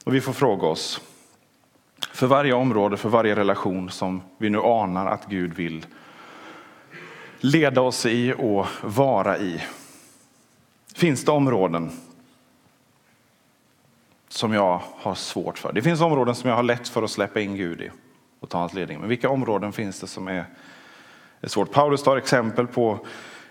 Och 0.04 0.14
vi 0.14 0.20
får 0.20 0.32
fråga 0.32 0.66
oss, 0.66 1.00
för 2.12 2.26
varje 2.26 2.52
område, 2.52 2.96
för 2.96 3.08
varje 3.08 3.36
relation 3.36 3.90
som 3.90 4.22
vi 4.38 4.50
nu 4.50 4.58
anar 4.58 5.06
att 5.06 5.26
Gud 5.26 5.54
vill 5.54 5.86
leda 7.40 7.80
oss 7.80 8.06
i 8.06 8.34
och 8.38 8.66
vara 8.82 9.38
i. 9.38 9.62
Finns 10.94 11.24
det 11.24 11.32
områden 11.32 11.90
som 14.32 14.52
jag 14.52 14.82
har 14.96 15.14
svårt 15.14 15.58
för. 15.58 15.72
Det 15.72 15.82
finns 15.82 16.00
områden 16.00 16.34
som 16.34 16.50
jag 16.50 16.56
har 16.56 16.62
lätt 16.62 16.88
för 16.88 17.02
att 17.02 17.10
släppa 17.10 17.40
in 17.40 17.56
Gud 17.56 17.80
i 17.80 17.90
och 18.40 18.48
ta 18.48 18.58
hans 18.58 18.74
ledning. 18.74 19.00
Men 19.00 19.08
vilka 19.08 19.28
områden 19.28 19.72
finns 19.72 20.00
det 20.00 20.06
som 20.06 20.28
är, 20.28 20.44
är 21.40 21.48
svårt? 21.48 21.72
Paulus 21.72 22.02
tar 22.02 22.16
exempel 22.16 22.66
på 22.66 23.06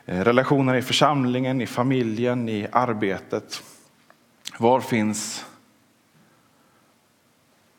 eh, 0.06 0.24
relationer 0.24 0.76
i 0.76 0.82
församlingen, 0.82 1.62
i 1.62 1.68
familjen, 1.68 2.50
i 2.50 2.68
arbetet. 2.72 3.64
Var 4.58 4.80
finns 4.80 5.46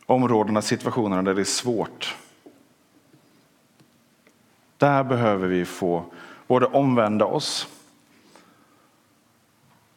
områdena, 0.06 0.62
situationerna 0.62 1.22
där 1.22 1.34
det 1.34 1.42
är 1.42 1.44
svårt? 1.44 2.16
Där 4.78 5.04
behöver 5.04 5.48
vi 5.48 5.64
få 5.64 6.04
både 6.46 6.66
omvända 6.66 7.24
oss 7.24 7.68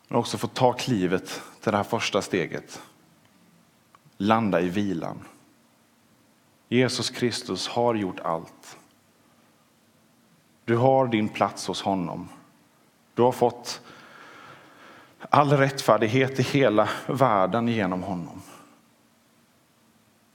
men 0.08 0.18
också 0.18 0.38
få 0.38 0.48
ta 0.48 0.74
klivet 0.74 1.42
till 1.62 1.72
det 1.72 1.78
här 1.78 1.84
första 1.84 2.22
steget 2.22 2.82
landa 4.18 4.62
i 4.62 4.70
vilan. 4.70 5.20
Jesus 6.70 7.10
Kristus 7.10 7.68
har 7.68 7.96
gjort 7.96 8.20
allt. 8.20 8.78
Du 10.66 10.78
har 10.78 11.08
din 11.08 11.30
plats 11.30 11.68
hos 11.68 11.82
honom. 11.82 12.30
Du 13.14 13.22
har 13.22 13.32
fått 13.32 13.82
all 15.30 15.50
rättfärdighet 15.50 16.40
i 16.40 16.44
hela 16.44 16.90
världen 17.08 17.68
genom 17.68 18.04
honom. 18.04 18.42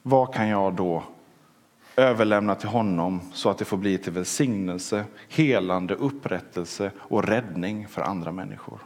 Vad 0.02 0.34
kan 0.34 0.48
jag 0.48 0.74
då 0.74 1.02
överlämna 1.96 2.54
till 2.54 2.68
honom 2.68 3.20
så 3.32 3.50
att 3.50 3.58
det 3.58 3.64
får 3.64 3.76
bli 3.76 3.98
till 3.98 4.12
välsignelse, 4.12 5.04
helande, 5.28 5.94
upprättelse 5.94 6.90
och 6.98 7.24
räddning 7.24 7.88
för 7.88 8.02
andra 8.02 8.32
människor? 8.32 8.78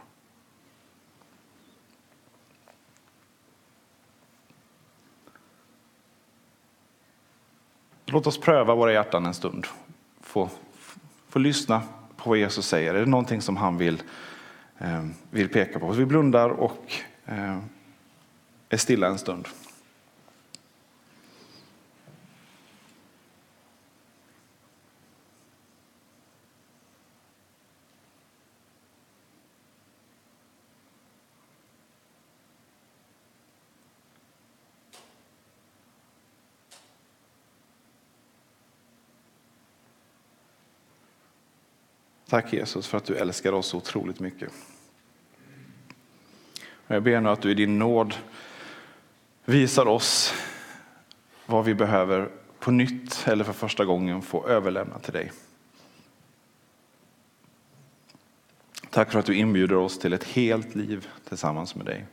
Låt 8.05 8.27
oss 8.27 8.37
pröva 8.37 8.75
våra 8.75 8.93
hjärtan 8.93 9.25
en 9.25 9.33
stund. 9.33 9.67
Få, 10.21 10.49
få 11.29 11.39
lyssna 11.39 11.81
på 12.17 12.29
vad 12.29 12.37
Jesus 12.37 12.67
säger. 12.67 12.93
Är 12.93 12.99
det 12.99 13.05
någonting 13.05 13.41
som 13.41 13.57
han 13.57 13.77
vill, 13.77 14.03
eh, 14.77 15.05
vill 15.29 15.49
peka 15.49 15.79
på? 15.79 15.91
vi 15.91 16.05
blundar 16.05 16.49
och 16.49 16.93
eh, 17.25 17.57
är 18.69 18.77
stilla 18.77 19.07
en 19.07 19.17
stund. 19.17 19.47
Tack 42.35 42.53
Jesus 42.53 42.87
för 42.87 42.97
att 42.97 43.05
du 43.05 43.17
älskar 43.17 43.53
oss 43.53 43.67
så 43.67 43.77
otroligt 43.77 44.19
mycket. 44.19 44.51
Jag 46.87 47.03
ber 47.03 47.21
nu 47.21 47.29
att 47.29 47.41
du 47.41 47.51
i 47.51 47.53
din 47.53 47.79
nåd 47.79 48.15
visar 49.45 49.85
oss 49.85 50.33
vad 51.45 51.65
vi 51.65 51.73
behöver 51.73 52.29
på 52.59 52.71
nytt 52.71 53.27
eller 53.27 53.43
för 53.43 53.53
första 53.53 53.85
gången 53.85 54.21
få 54.21 54.47
överlämna 54.47 54.99
till 54.99 55.13
dig. 55.13 55.31
Tack 58.89 59.11
för 59.11 59.19
att 59.19 59.25
du 59.25 59.35
inbjuder 59.35 59.75
oss 59.75 59.99
till 59.99 60.13
ett 60.13 60.23
helt 60.23 60.75
liv 60.75 61.07
tillsammans 61.27 61.75
med 61.75 61.85
dig. 61.85 62.05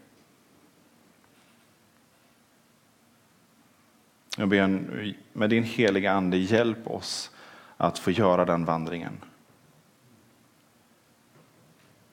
Jag 4.36 4.48
ber 4.48 4.80
med 5.32 5.50
din 5.50 5.64
heliga 5.64 6.12
ande 6.12 6.36
hjälp 6.36 6.86
oss 6.86 7.30
att 7.76 7.98
få 7.98 8.10
göra 8.10 8.44
den 8.44 8.64
vandringen. 8.64 9.20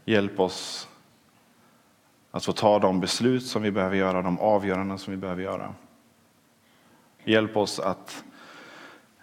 Hjälp 0.10 0.40
oss 0.40 0.88
att 2.32 2.46
få 2.46 2.54
ta 2.54 2.80
de 2.80 3.00
beslut 3.00 3.46
som 3.46 3.62
vi 3.62 3.72
behöver 3.72 3.96
göra, 3.96 4.22
de 4.22 4.40
avgöranden 4.40 5.00
som 5.00 5.12
vi 5.12 5.18
behöver 5.18 5.44
göra. 5.44 5.74
Hjälp 7.24 7.58
oss 7.58 7.80
att, 7.80 8.24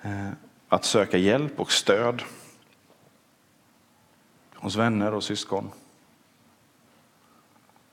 eh, 0.02 0.30
att 0.68 0.84
söka 0.84 1.18
hjälp 1.18 1.60
och 1.60 1.72
stöd 1.72 2.22
hos 4.54 4.76
vänner 4.76 5.14
och 5.14 5.24
syskon. 5.24 5.70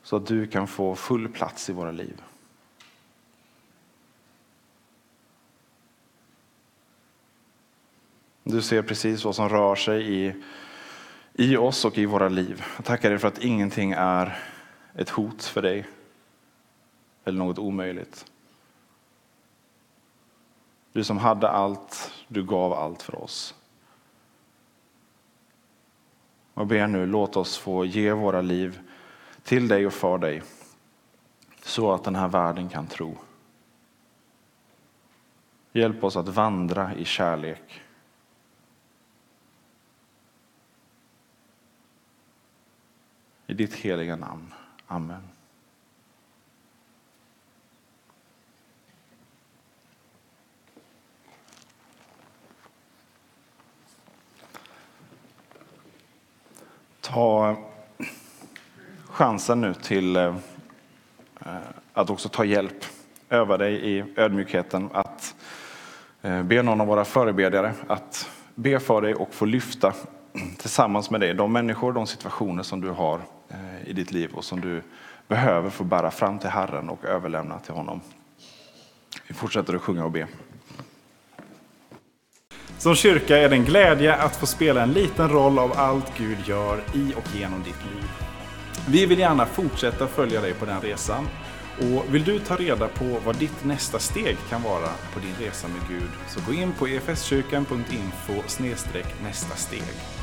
Så 0.04 0.16
att 0.16 0.28
du 0.28 0.48
kan 0.48 0.68
få 0.68 0.96
full 0.96 1.30
plats 1.30 1.70
i 1.70 1.74
våra 1.74 1.92
liv. 1.92 2.22
Du 8.44 8.62
ser 8.62 8.82
precis 8.82 9.26
vad 9.26 9.36
som 9.36 9.50
rör 9.50 9.76
sig 9.76 10.26
i, 10.26 10.44
i 11.34 11.58
oss 11.58 11.86
och 11.86 11.98
i 11.98 12.06
våra 12.06 12.30
liv. 12.30 12.64
Jag 12.76 12.86
tackar 12.86 13.10
dig 13.10 13.20
för 13.20 13.28
att 13.28 13.44
ingenting 13.44 13.92
är 13.92 14.40
ett 14.96 15.10
hot 15.10 15.44
för 15.44 15.62
dig 15.62 15.88
eller 17.24 17.40
något 17.40 17.60
omöjligt. 17.60 18.26
Du 20.92 21.04
som 21.04 21.18
hade 21.18 21.50
allt, 21.50 22.12
du 22.28 22.44
gav 22.44 22.74
allt 22.74 23.02
för 23.02 23.24
oss. 23.24 23.56
Jag 26.54 26.68
ber 26.68 26.88
nu, 26.88 27.06
låt 27.06 27.36
oss 27.36 27.58
få 27.58 27.86
ge 27.86 28.12
våra 28.12 28.42
liv 28.42 28.80
till 29.44 29.68
dig 29.68 29.88
och 29.88 29.94
för 29.94 30.18
dig 30.18 30.44
så 31.62 31.94
att 31.94 32.04
den 32.04 32.16
här 32.16 32.28
världen 32.28 32.70
kan 32.70 32.88
tro. 32.88 33.18
Hjälp 35.72 36.04
oss 36.04 36.16
att 36.16 36.28
vandra 36.28 36.96
i 36.96 37.06
kärlek. 37.06 37.82
I 43.54 43.56
ditt 43.56 43.74
heliga 43.74 44.16
namn. 44.16 44.54
Amen. 44.88 45.22
Ta 57.02 57.50
eh, 57.50 57.58
chansen 59.06 59.62
nu 59.62 59.74
till 59.74 60.16
eh, 60.16 60.36
eh, 61.46 61.56
att 61.94 62.10
också 62.10 62.30
ta 62.30 62.46
hjälp. 62.46 62.86
Öva 63.30 63.58
dig 63.58 63.98
i 63.98 64.04
ödmjukheten 64.16 64.90
att 64.94 65.36
be 66.22 66.64
någon 66.64 66.82
av 66.82 66.88
våra 66.88 67.06
förebedjare 67.06 67.74
att 67.88 68.30
be 68.56 68.80
för 68.80 69.02
dig 69.02 69.16
och 69.16 69.34
få 69.34 69.46
lyfta 69.46 69.94
tillsammans 70.58 71.10
med 71.10 71.22
dig 71.22 71.34
de 71.34 71.54
människor, 71.54 71.94
de 71.94 72.08
situationer 72.08 72.64
som 72.64 72.82
du 72.82 72.90
har 72.90 73.22
i 73.86 73.94
ditt 73.94 74.12
liv 74.12 74.32
och 74.34 74.44
som 74.44 74.62
du 74.62 74.82
behöver 75.28 75.70
få 75.70 75.84
bära 75.84 76.12
fram 76.12 76.40
till 76.40 76.50
Herren 76.50 76.90
och 76.90 77.06
överlämna 77.06 77.60
till 77.60 77.74
honom. 77.74 78.02
Vi 79.28 79.34
fortsätter 79.34 79.74
att 79.74 79.82
sjunga 79.82 80.06
och 80.06 80.12
be. 80.12 80.28
Som 82.78 82.96
kyrka 82.96 83.38
är 83.38 83.50
det 83.50 83.56
en 83.56 83.66
glädje 83.66 84.16
att 84.16 84.36
få 84.36 84.46
spela 84.46 84.84
en 84.84 84.94
liten 84.94 85.30
roll 85.30 85.60
av 85.60 85.74
allt 85.80 86.18
Gud 86.18 86.38
gör 86.46 86.84
i 86.94 87.14
och 87.16 87.36
genom 87.36 87.64
ditt 87.64 87.86
liv. 87.86 88.10
Vi 88.88 89.06
vill 89.06 89.20
gärna 89.20 89.46
fortsätta 89.46 90.08
följa 90.08 90.42
dig 90.42 90.54
på 90.54 90.66
den 90.66 90.82
resan. 90.82 91.28
Och 91.80 92.16
vill 92.16 92.24
du 92.24 92.40
ta 92.40 92.56
reda 92.56 92.88
på 92.88 93.20
vad 93.26 93.36
ditt 93.36 93.66
nästa 93.66 94.00
steg 94.00 94.38
kan 94.50 94.64
vara 94.64 94.90
på 95.14 95.20
din 95.20 95.48
resa 95.48 95.68
med 95.68 95.90
Gud 95.90 96.10
så 96.28 96.40
gå 96.48 96.54
in 96.54 96.74
på 96.74 96.88
efskyrkan.info 96.88 98.34
nästa 99.24 99.56
steg. 99.56 100.23